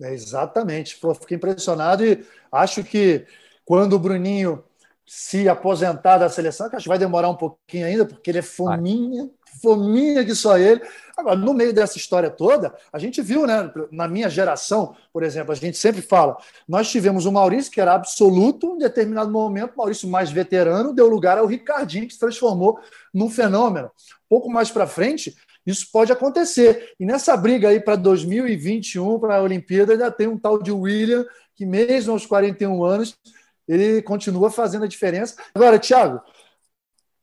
[0.00, 0.98] É, exatamente.
[1.20, 3.24] fiquei impressionado e acho que
[3.64, 4.64] quando o Bruninho
[5.06, 8.42] se aposentar da seleção, que acho que vai demorar um pouquinho ainda, porque ele é
[8.42, 9.28] fominha,
[9.60, 10.80] fominha que só ele.
[11.16, 13.70] Agora, no meio dessa história toda, a gente viu, né?
[13.92, 17.94] Na minha geração, por exemplo, a gente sempre fala, nós tivemos o Maurício, que era
[17.94, 22.80] absoluto, em determinado momento, o Maurício mais veterano, deu lugar ao Ricardinho, que se transformou
[23.12, 23.90] num fenômeno.
[24.28, 25.36] Pouco mais para frente,
[25.66, 26.94] isso pode acontecer.
[26.98, 31.24] E nessa briga aí para 2021, para a Olimpíada, ainda tem um tal de William,
[31.54, 33.16] que mesmo aos 41 anos,
[33.66, 35.36] ele continua fazendo a diferença.
[35.54, 36.20] Agora, Thiago,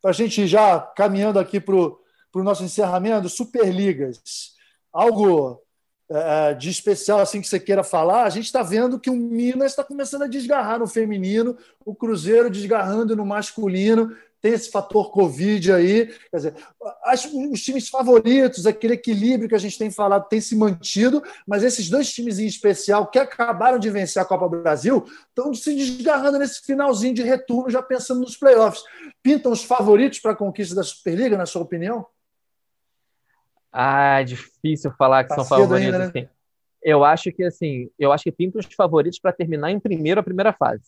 [0.01, 1.99] para a gente já caminhando aqui para o
[2.35, 4.55] nosso encerramento, Superligas.
[4.91, 5.61] Algo
[6.09, 9.71] é, de especial assim que você queira falar, a gente está vendo que o Minas
[9.71, 15.71] está começando a desgarrar no feminino, o Cruzeiro desgarrando no masculino tem esse fator Covid
[15.71, 16.07] aí.
[16.29, 16.55] Quer dizer,
[17.03, 21.63] as, os times favoritos, aquele equilíbrio que a gente tem falado, tem se mantido, mas
[21.63, 26.39] esses dois times em especial, que acabaram de vencer a Copa Brasil, estão se desgarrando
[26.39, 28.83] nesse finalzinho de retorno, já pensando nos playoffs.
[29.21, 32.05] Pintam os favoritos para a conquista da Superliga, na sua opinião?
[33.71, 35.93] Ah, é difícil falar que tá são favoritos.
[35.93, 36.05] Ainda, né?
[36.05, 36.27] assim.
[36.83, 40.23] Eu acho que assim, eu acho que pintam os favoritos para terminar em primeiro a
[40.23, 40.83] primeira fase.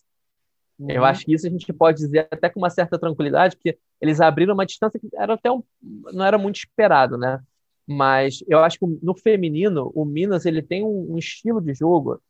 [0.84, 0.92] Uhum.
[0.92, 4.20] Eu acho que isso a gente pode dizer até com uma certa tranquilidade, porque eles
[4.20, 7.40] abriram uma distância que era até um, não era muito esperado, né?
[7.88, 12.22] Mas eu acho que no feminino, o Minas ele tem um, um estilo de jogo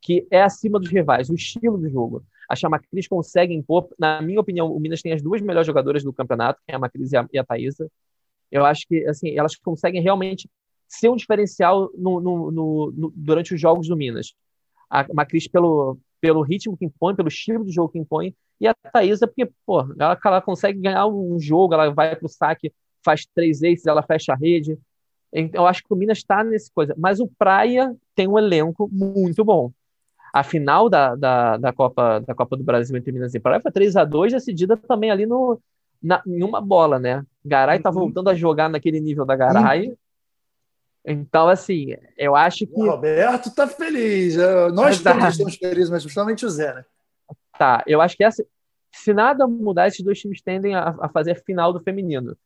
[0.00, 2.24] que é acima dos rivais, o estilo de jogo.
[2.48, 6.12] A Chamacris consegue impor, na minha opinião, o Minas tem as duas melhores jogadoras do
[6.12, 7.90] campeonato, que é a Macris e a, e a Thaisa.
[8.50, 10.48] Eu acho que assim, elas conseguem realmente
[10.88, 14.34] ser um diferencial no, no, no, durante os jogos do Minas.
[14.88, 18.74] A Macris, pelo, pelo ritmo que impõe, pelo estilo de jogo que impõe, e a
[18.74, 23.26] Thaisa, porque, pô, ela, ela consegue ganhar um jogo, ela vai para o saque, faz
[23.34, 24.78] três aces, ela fecha a rede.
[25.32, 26.94] Então, eu acho que o Minas está nesse coisa.
[26.98, 29.72] Mas o Praia tem um elenco muito bom.
[30.32, 33.72] A final da, da, da, Copa, da Copa do Brasil entre Minas e Praia foi
[33.72, 35.58] 3 a 2 decidida também ali no,
[36.02, 37.24] na, em uma bola, né?
[37.44, 37.96] Garay está uhum.
[37.96, 39.94] voltando a jogar naquele nível da Garay.
[41.04, 42.72] Então, assim, eu acho que.
[42.74, 44.36] O Roberto tá feliz.
[44.74, 45.12] Nós tá.
[45.14, 46.84] todos estamos felizes, mas principalmente o Zé, né?
[47.58, 48.44] Tá, eu acho que essa,
[48.92, 52.36] se nada mudar, esses dois times tendem a, a fazer a final do feminino.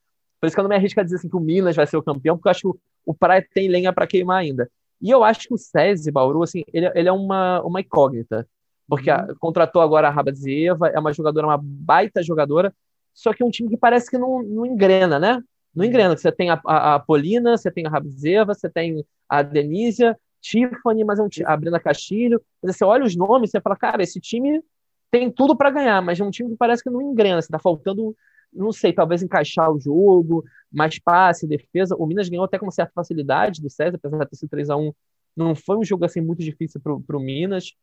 [0.40, 1.96] Por isso que eu não me arrisco a dizer assim, que o Minas vai ser
[1.96, 4.70] o campeão, porque eu acho que o, o Praia tem lenha para queimar ainda.
[5.00, 8.46] E eu acho que o SESI Bauru, assim, ele, ele é uma, uma incógnita.
[8.88, 9.16] Porque uhum.
[9.16, 12.74] a, contratou agora a Rabadzieva, é uma jogadora, uma baita jogadora,
[13.12, 15.42] só que é um time que parece que não, não engrena, né?
[15.74, 16.16] Não engrena.
[16.16, 21.04] Você tem a, a, a Polina, você tem a Rabzeva, você tem a Denísia, Tiffany,
[21.04, 22.40] mas é um, a Brenda Castilho.
[22.62, 24.62] Você olha os nomes, você fala, cara, esse time
[25.10, 27.40] tem tudo para ganhar, mas é um time que parece que não engrena.
[27.40, 28.16] Você tá faltando,
[28.52, 31.96] não sei, talvez encaixar o jogo, mais passe, defesa.
[31.96, 34.94] O Minas ganhou até com certa facilidade do César, apesar de ter sido 3x1.
[35.36, 37.74] Não foi um jogo assim muito difícil para o Minas.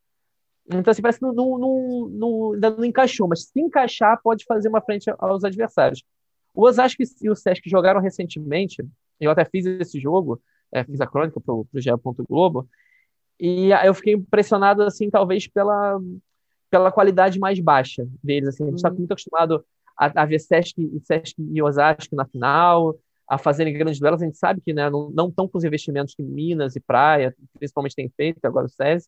[0.68, 4.70] Então, assim, parece que não, não, não, ainda não encaixou, mas se encaixar, pode fazer
[4.70, 6.04] uma frente aos adversários.
[6.54, 8.84] O Osasco e o Sesc jogaram recentemente,
[9.20, 10.42] eu até fiz esse jogo,
[10.72, 11.90] é, fiz a crônica para o GE.
[12.30, 12.68] Globo,
[13.40, 16.00] e eu fiquei impressionado, assim, talvez pela,
[16.70, 18.50] pela qualidade mais baixa deles.
[18.50, 18.98] Assim, a gente está uhum.
[18.98, 19.66] muito acostumado
[19.98, 22.96] a, a ver Sesc, Sesc e Osasco na final,
[23.28, 24.22] a fazerem grandes duelos.
[24.22, 27.96] A gente sabe que né, não estão com os investimentos que Minas e Praia, principalmente,
[27.96, 29.08] tem feito, agora o SESI.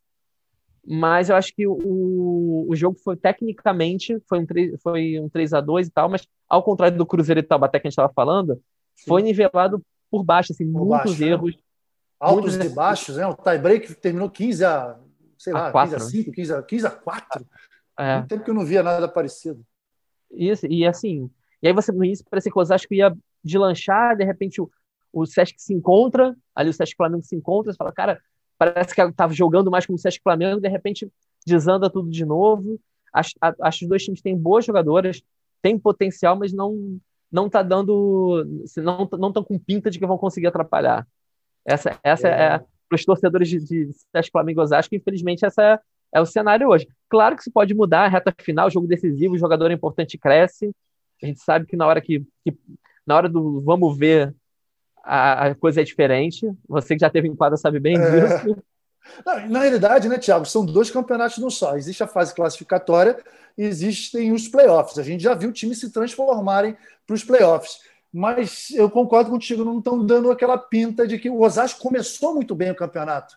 [0.86, 5.54] Mas eu acho que o, o jogo foi, tecnicamente, foi um, 3, foi um 3
[5.54, 8.12] a 2 e tal, mas ao contrário do Cruzeiro e Taubaté que a gente estava
[8.14, 8.56] falando,
[8.96, 9.06] Sim.
[9.08, 9.82] foi nivelado
[10.12, 11.28] por baixo, assim, por muitos baixo, né?
[11.28, 11.56] erros.
[11.56, 11.62] Né?
[12.20, 12.72] Altos muitos...
[12.72, 13.26] e baixos, né?
[13.28, 15.00] O tie-break terminou 15 a,
[15.38, 17.46] sei lá, a 4, 15 a 5, 15 a, 15 a 4.
[18.00, 18.16] É.
[18.18, 19.66] Muito tempo que eu não via nada parecido.
[20.32, 21.30] Isso, e assim,
[21.62, 24.70] e aí você no início parecia que o Osasco ia de lanchar, de repente o,
[25.12, 28.20] o Sesc se encontra, ali o Sesc Flamengo se encontra, você fala, cara,
[28.72, 31.10] parece que estava jogando mais como o Sesc Flamengo, de repente
[31.46, 32.80] desanda tudo de novo.
[33.12, 35.22] Acho, acho que os dois times têm boas jogadoras,
[35.62, 37.00] têm potencial, mas não
[37.32, 38.46] não tá dando,
[38.78, 41.08] não não estão com pinta de que vão conseguir atrapalhar.
[41.66, 45.64] Essa essa é, é para os torcedores de, de Sesc Flamengo e Osasco, infelizmente essa
[45.64, 45.80] é,
[46.14, 46.88] é o cenário hoje.
[47.10, 50.72] Claro que isso pode mudar, reta final, jogo decisivo, o jogador importante cresce.
[51.22, 52.56] A gente sabe que na hora que, que
[53.06, 54.34] na hora do vamos ver
[55.04, 56.50] a, a, coisa é diferente.
[56.68, 58.10] Você que já teve em quadra sabe bem é.
[58.10, 58.64] disso.
[59.26, 61.76] Não, na realidade, né, Tiago, são dois campeonatos não só.
[61.76, 63.18] Existe a fase classificatória
[63.58, 64.98] e existem os playoffs.
[64.98, 67.80] A gente já viu times se transformarem para os playoffs.
[68.12, 72.54] Mas eu concordo contigo, não estão dando aquela pinta de que o Osasco começou muito
[72.54, 73.36] bem o campeonato.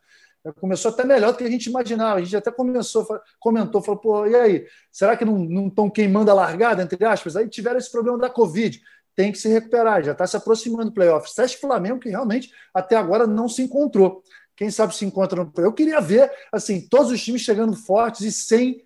[0.61, 2.21] Começou até melhor do que a gente imaginava.
[2.21, 3.07] A gente até começou,
[3.41, 4.67] comentou, falou, pô, e aí?
[4.93, 7.37] Será que não estão queimando a largada, entre aspas?
[7.37, 8.81] Aí tiveram esse problema da Covid
[9.17, 11.33] tem que se recuperar, já está se aproximando do playoff.
[11.33, 14.23] Sesc Flamengo, que realmente até agora não se encontrou.
[14.55, 15.53] Quem sabe se encontra no.
[15.57, 18.85] Eu queria ver assim, todos os times chegando fortes e sem,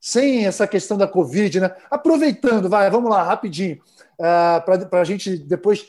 [0.00, 1.74] sem essa questão da Covid, né?
[1.90, 3.80] Aproveitando, vai, vamos lá, rapidinho,
[4.18, 5.86] uh, para a gente depois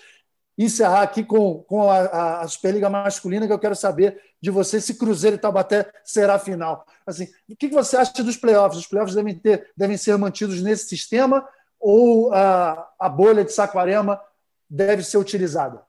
[0.57, 4.95] encerrar aqui com, com a, a, Superliga Masculina, que eu quero saber de você se
[4.95, 6.85] Cruzeiro e Taubaté será a final.
[7.05, 8.79] Assim, o que você acha dos playoffs?
[8.79, 11.45] Os playoffs devem, ter, devem ser mantidos nesse sistema
[11.87, 14.19] ou a, a bolha de Saquarema
[14.67, 15.85] deve ser utilizada?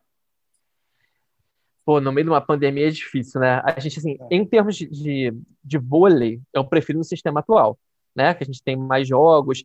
[1.87, 3.63] Pô, no meio de uma pandemia é difícil, né?
[3.65, 4.27] A gente, assim, é.
[4.31, 5.35] em termos de, de,
[5.65, 7.79] de vôlei, eu prefiro no sistema atual,
[8.15, 8.35] né?
[8.35, 9.65] Que a gente tem mais jogos.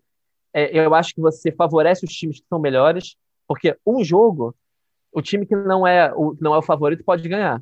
[0.54, 4.56] É, eu acho que você favorece os times que são melhores, porque um jogo,
[5.12, 7.62] o time que não é o, não é o favorito pode ganhar.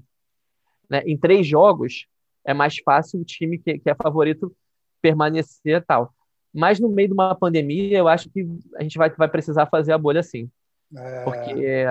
[0.87, 1.01] Né?
[1.07, 2.05] Em três jogos,
[2.45, 4.55] é mais fácil o time que, que é favorito
[5.01, 6.13] permanecer tal.
[6.53, 9.91] Mas no meio de uma pandemia, eu acho que a gente vai, vai precisar fazer
[9.91, 10.49] a bolha sim.
[10.95, 11.23] É...
[11.23, 11.85] Porque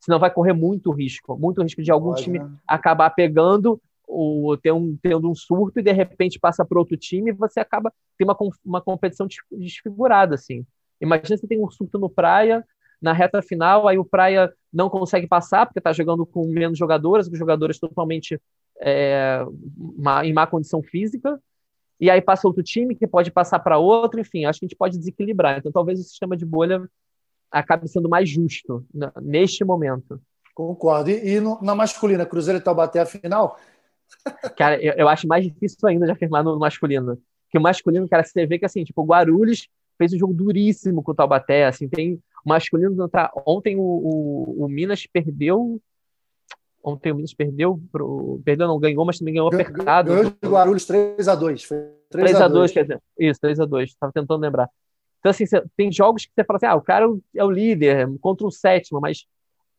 [0.00, 2.50] senão vai correr muito risco, muito risco de algum Pode, time né?
[2.66, 7.30] acabar pegando ou ter um, tendo um surto e de repente passa para outro time
[7.30, 10.66] e você acaba tem uma, uma competição desfigurada assim.
[11.00, 12.64] Imagina se tem um surto no Praia
[13.00, 17.28] na reta final, aí o Praia não consegue passar porque está jogando com menos jogadores,
[17.28, 18.38] os jogadores totalmente
[18.80, 19.42] é,
[20.24, 21.40] em má condição física
[22.00, 24.76] e aí passa outro time que pode passar para outro, enfim, acho que a gente
[24.76, 25.58] pode desequilibrar.
[25.58, 26.88] Então talvez o sistema de bolha
[27.50, 28.84] acabe sendo mais justo
[29.20, 30.20] neste momento.
[30.54, 31.10] Concordo.
[31.10, 33.58] E, e no, na masculina, Cruzeiro e Taubaté a final?
[34.56, 37.18] Cara, eu, eu, acho mais difícil ainda de afirmar no, no masculino.
[37.50, 41.02] Que o masculino, cara, você vê que assim, tipo, o Guarulhos fez um jogo duríssimo
[41.02, 45.80] com o Taubaté, assim, tem o masculino tá, ontem o, o, o Minas perdeu
[46.82, 50.10] Ontem o Minas perdeu, pro, perdeu, não ganhou, mas também ganhou apertado.
[50.10, 51.68] Ganhou de Guarulhos 3x2.
[52.12, 54.68] 3x2, quer dizer, isso, 3x2, estava tentando lembrar.
[55.18, 55.44] Então, assim,
[55.76, 57.06] tem jogos que você fala assim, ah, o cara
[57.36, 59.26] é o líder contra o sétimo, mas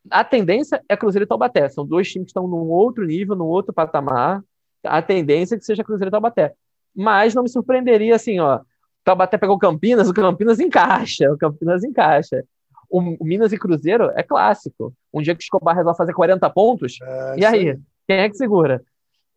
[0.10, 1.68] a tendência é Cruzeiro e Taubaté.
[1.70, 4.43] São dois times que estão num outro nível, num outro patamar.
[4.84, 6.54] A tendência é que seja Cruzeiro e Taubaté.
[6.95, 8.60] Mas não me surpreenderia, assim, ó,
[9.04, 12.43] Taubaté pegou Campinas, o Campinas encaixa, o Campinas encaixa
[12.92, 14.94] o, Minas e Cruzeiro é clássico.
[15.14, 17.80] Um dia que o Escobar resolve fazer 40 pontos, é, e aí?
[18.08, 18.84] Quem é que segura?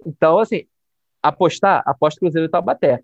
[0.04, 0.64] Então, assim,
[1.22, 3.00] apostar, aposta Cruzeiro e Taubaté.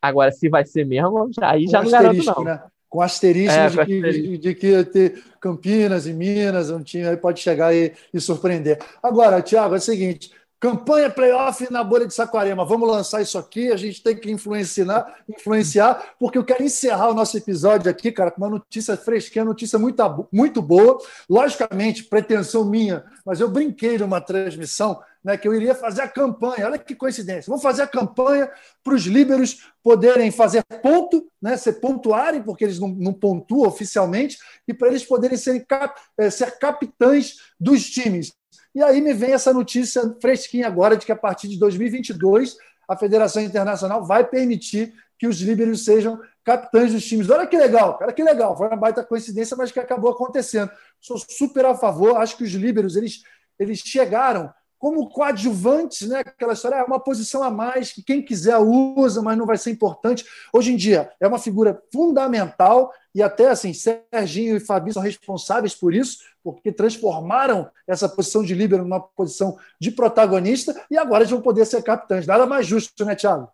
[0.00, 2.44] Agora, se vai ser mesmo, aí com já não garanto, não.
[2.44, 2.62] Né?
[2.88, 7.16] Com asterisco, é, de, que, de, de, que ter Campinas e Minas, um time aí
[7.16, 8.78] pode chegar e, e surpreender.
[9.02, 12.64] Agora, Thiago, é o seguinte: Campanha playoff na bolha de Saquarema.
[12.64, 13.70] Vamos lançar isso aqui.
[13.70, 18.30] A gente tem que influenciar, influenciar, porque eu quero encerrar o nosso episódio aqui, cara,
[18.30, 20.98] com uma notícia fresquinha, notícia muito, muito boa.
[21.28, 26.66] Logicamente, pretensão minha, mas eu brinquei numa transmissão né, que eu iria fazer a campanha.
[26.66, 27.50] Olha que coincidência.
[27.50, 28.48] Vou fazer a campanha
[28.84, 34.38] para os líberos poderem fazer ponto, né, ser pontuarem, porque eles não, não pontuam oficialmente,
[34.66, 38.32] e para eles poderem ser, cap, é, ser capitães dos times.
[38.76, 42.94] E aí me vem essa notícia fresquinha agora de que a partir de 2022 a
[42.94, 47.30] Federação Internacional vai permitir que os líderes sejam capitães dos times.
[47.30, 48.54] Olha que legal, cara, que legal.
[48.54, 50.70] Foi uma baita coincidência, mas que acabou acontecendo.
[51.00, 52.18] Sou super a favor.
[52.18, 53.22] Acho que os líderes eles,
[53.58, 56.18] eles chegaram como coadjuvantes, né?
[56.18, 59.70] Aquela história é uma posição a mais que quem quiser usa, mas não vai ser
[59.70, 60.22] importante.
[60.52, 65.74] Hoje em dia é uma figura fundamental e até assim Serginho e Fabi são responsáveis
[65.74, 71.30] por isso, porque transformaram essa posição de líbero numa posição de protagonista e agora eles
[71.30, 72.26] vão poder ser capitães.
[72.26, 73.48] Nada mais justo, né, Thiago?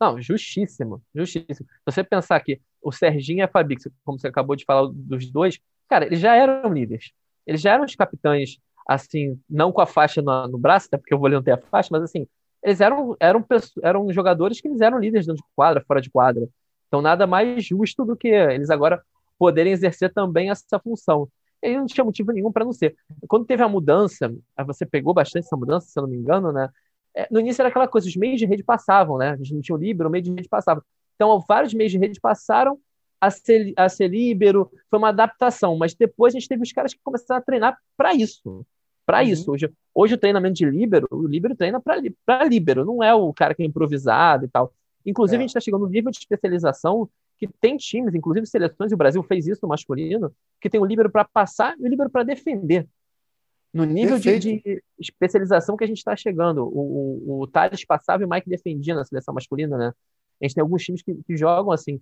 [0.00, 1.68] Não, justíssimo, justíssimo.
[1.84, 5.60] Você pensar que o Serginho e a Fabi, como você acabou de falar dos dois,
[5.90, 7.12] cara, eles já eram líderes.
[7.46, 8.56] Eles já eram os capitães
[8.88, 11.58] assim, não com a faixa no, no braço, até porque o vôlei não tem a
[11.58, 12.26] faixa, mas assim,
[12.62, 13.44] eles eram, eram,
[13.82, 16.48] eram jogadores que eles eram líderes dentro de quadra, fora de quadra.
[16.92, 19.02] Então, nada mais justo do que eles agora
[19.38, 21.26] poderem exercer também essa função.
[21.62, 22.94] E não tinha motivo nenhum para não ser.
[23.26, 24.30] Quando teve a mudança,
[24.66, 26.68] você pegou bastante essa mudança, se eu não me engano, né?
[27.16, 29.30] É, no início era aquela coisa, os meios de rede passavam, né?
[29.30, 30.84] A gente não tinha o líbero, o meio de rede passava.
[31.14, 32.78] Então, vários meios de rede passaram
[33.18, 36.92] a ser, a ser líbero, foi uma adaptação, mas depois a gente teve os caras
[36.92, 38.66] que começaram a treinar para isso.
[39.06, 39.28] Para uhum.
[39.28, 39.50] isso.
[39.50, 43.54] Hoje, hoje o treinamento de líbero, o líbero treina para líbero, não é o cara
[43.54, 44.74] que é improvisado e tal.
[45.04, 45.38] Inclusive, é.
[45.38, 48.98] a gente está chegando no nível de especialização que tem times, inclusive seleções, e o
[48.98, 52.22] Brasil fez isso no masculino, que tem o líbero para passar e o líbero para
[52.22, 52.88] defender.
[53.72, 56.64] No nível de, de, especialização que a gente está chegando.
[56.64, 59.92] O, o, o Thales passava e o Mike defendia na seleção masculina, né?
[60.40, 62.00] A gente tem alguns times que, que jogam assim.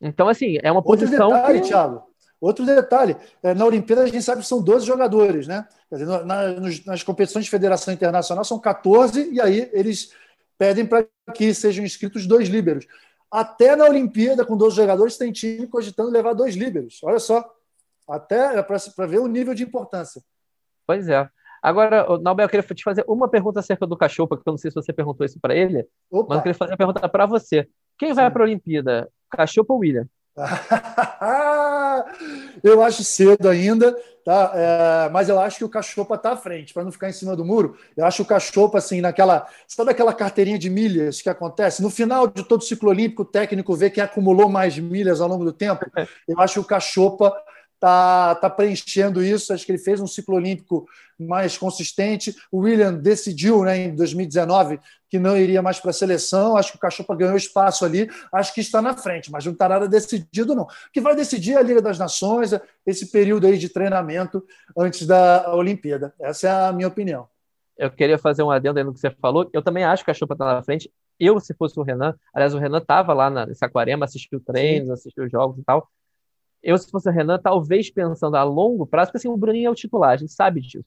[0.00, 1.28] Então, assim, é uma Outro posição.
[1.28, 1.68] Detalhe, que...
[1.68, 2.02] Thiago.
[2.38, 5.66] Outro detalhe, é, na Olimpíada a gente sabe que são 12 jogadores, né?
[5.90, 10.12] Dizer, na, nos, nas competições de federação internacional são 14, e aí eles
[10.58, 12.86] pedem para que sejam inscritos dois líberos.
[13.30, 17.00] Até na Olimpíada, com 12 jogadores, tem time cogitando levar dois líberos.
[17.02, 17.44] Olha só.
[18.08, 20.22] Até é para ver o nível de importância.
[20.86, 21.28] Pois é.
[21.60, 24.70] Agora, Nobel, eu queria te fazer uma pergunta acerca do cachorro, porque eu não sei
[24.70, 26.28] se você perguntou isso para ele, Opa.
[26.28, 27.68] mas eu queria fazer a pergunta para você.
[27.98, 29.10] Quem vai para a Olimpíada?
[29.28, 30.08] Cachorro ou William?
[32.62, 33.96] eu acho cedo ainda,
[34.26, 34.50] tá?
[34.56, 37.36] É, mas eu acho que o Cachopa está à frente, para não ficar em cima
[37.36, 37.78] do muro.
[37.96, 39.46] Eu acho o Cachopa, assim, naquela.
[39.68, 41.80] Sabe aquela carteirinha de milhas que acontece?
[41.80, 45.44] No final de todo ciclo olímpico, o técnico vê quem acumulou mais milhas ao longo
[45.44, 45.86] do tempo.
[46.26, 47.32] Eu acho que o Cachopa
[47.74, 49.52] está tá preenchendo isso.
[49.52, 52.34] Acho que ele fez um ciclo olímpico mais consistente.
[52.50, 56.56] O William decidiu né, em 2019 que não iria mais para a seleção.
[56.56, 58.08] Acho que o Cachopa ganhou espaço ali.
[58.32, 60.64] Acho que está na frente, mas não está nada decidido, não.
[60.64, 62.52] O que vai decidir é a Liga das Nações,
[62.86, 64.44] esse período aí de treinamento
[64.76, 66.14] antes da Olimpíada.
[66.20, 67.28] Essa é a minha opinião.
[67.76, 69.48] Eu queria fazer um adendo aí no que você falou.
[69.52, 70.90] Eu também acho que a Cachopa está na frente.
[71.18, 75.28] Eu, se fosse o Renan, aliás, o Renan estava lá na Saquarema, assistiu treinos, assistiu
[75.28, 75.88] jogos e tal
[76.66, 79.70] eu, se fosse o Renan, talvez pensando a longo prazo, porque assim, o Bruninho é
[79.70, 80.84] o titular, a gente sabe disso.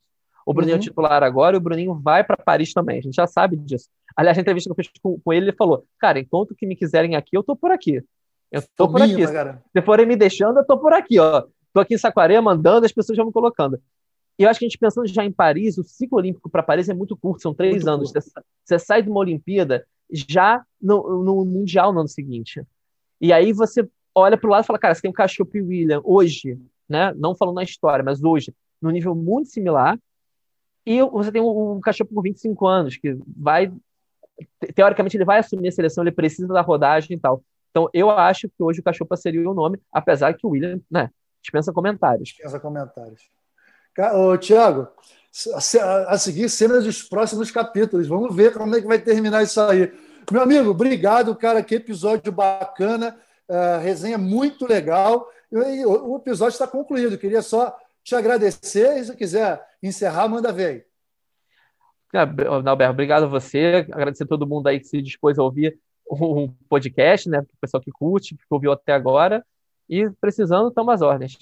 [0.50, 0.78] O Bruninho uhum.
[0.78, 0.90] é o uhum.
[0.90, 3.88] titular agora e o Bruninho vai para Paris também, a gente já sabe disso.
[4.18, 6.76] Aliás, na entrevista que eu fiz com, com, ele, ele falou: Cara, enquanto que me
[6.76, 8.04] quiserem aqui, eu tô por aqui.
[8.52, 9.28] Eu tô, tô por aqui.
[9.28, 9.62] Cara.
[9.72, 11.44] Se forem me deixando, eu tô por aqui, ó.
[11.72, 13.80] Tô aqui em Saquarema andando, as pessoas já me colocando.
[14.40, 16.90] E eu acho que a gente pensando já em Paris, o ciclo olímpico para Paris
[16.90, 18.12] é muito curto, são três muito anos.
[18.12, 18.32] Você,
[18.66, 22.64] você, sai de uma Olimpíada já no, no Mundial no ano seguinte.
[23.22, 25.62] E aí você olha para o lado e fala, cara, você tem o Cachorro e
[25.62, 27.14] William hoje, né?
[27.16, 29.96] Não falando na história, mas hoje, no nível muito similar.
[30.90, 33.72] E você tem o, o Cachorro por 25 anos, que vai.
[34.74, 37.44] Teoricamente, ele vai assumir a seleção, ele precisa da rodagem e tal.
[37.70, 41.12] Então, eu acho que hoje o Cachorro seria o nome, apesar que o William, né?
[41.44, 42.30] Dispensa comentários.
[42.30, 43.30] Dispensa comentários.
[44.16, 44.88] Ô, Tiago,
[46.08, 48.08] a seguir cenas dos próximos capítulos.
[48.08, 49.94] Vamos ver como é que vai terminar isso aí.
[50.32, 51.62] Meu amigo, obrigado, cara.
[51.62, 53.16] Que episódio bacana.
[53.48, 55.30] Uh, resenha muito legal.
[55.52, 57.16] E, o episódio está concluído.
[57.16, 58.98] Queria só te agradecer.
[58.98, 60.90] E se quiser encerrar, manda ver aí.
[62.66, 63.86] Alberto, obrigado a você.
[63.92, 67.40] Agradecer a todo mundo aí que se dispôs a ouvir o um podcast, né?
[67.40, 69.46] O pessoal que curte, que ouviu até agora.
[69.88, 71.38] E precisando, toma as ordens.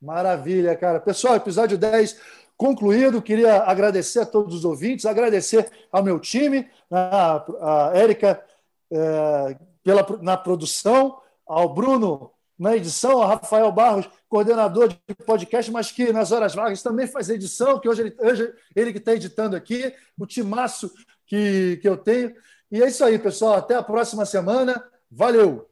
[0.00, 1.00] Maravilha, cara.
[1.00, 2.20] Pessoal, episódio 10
[2.56, 3.20] concluído.
[3.20, 8.42] Queria agradecer a todos os ouvintes, agradecer ao meu time, a, a Érica
[8.90, 15.90] é, pela, na produção, ao Bruno na edição, ao Rafael Barros, coordenador de podcast, mas
[15.90, 19.56] que nas horas vagas também faz edição, que hoje ele, hoje ele que está editando
[19.56, 20.90] aqui, o timaço
[21.26, 22.32] que, que eu tenho.
[22.70, 23.54] E é isso aí, pessoal.
[23.54, 24.82] Até a próxima semana.
[25.10, 25.68] Valeu!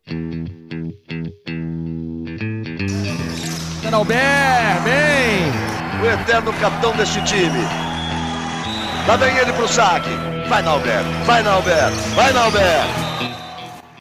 [3.94, 6.02] Albert, bem!
[6.02, 7.62] O eterno capitão deste time.
[9.06, 10.10] Lá vem ele pro saque.
[10.48, 11.02] Vai, Nalber!
[11.24, 11.90] Vai, Nalber!
[12.16, 13.13] Vai, Nalber!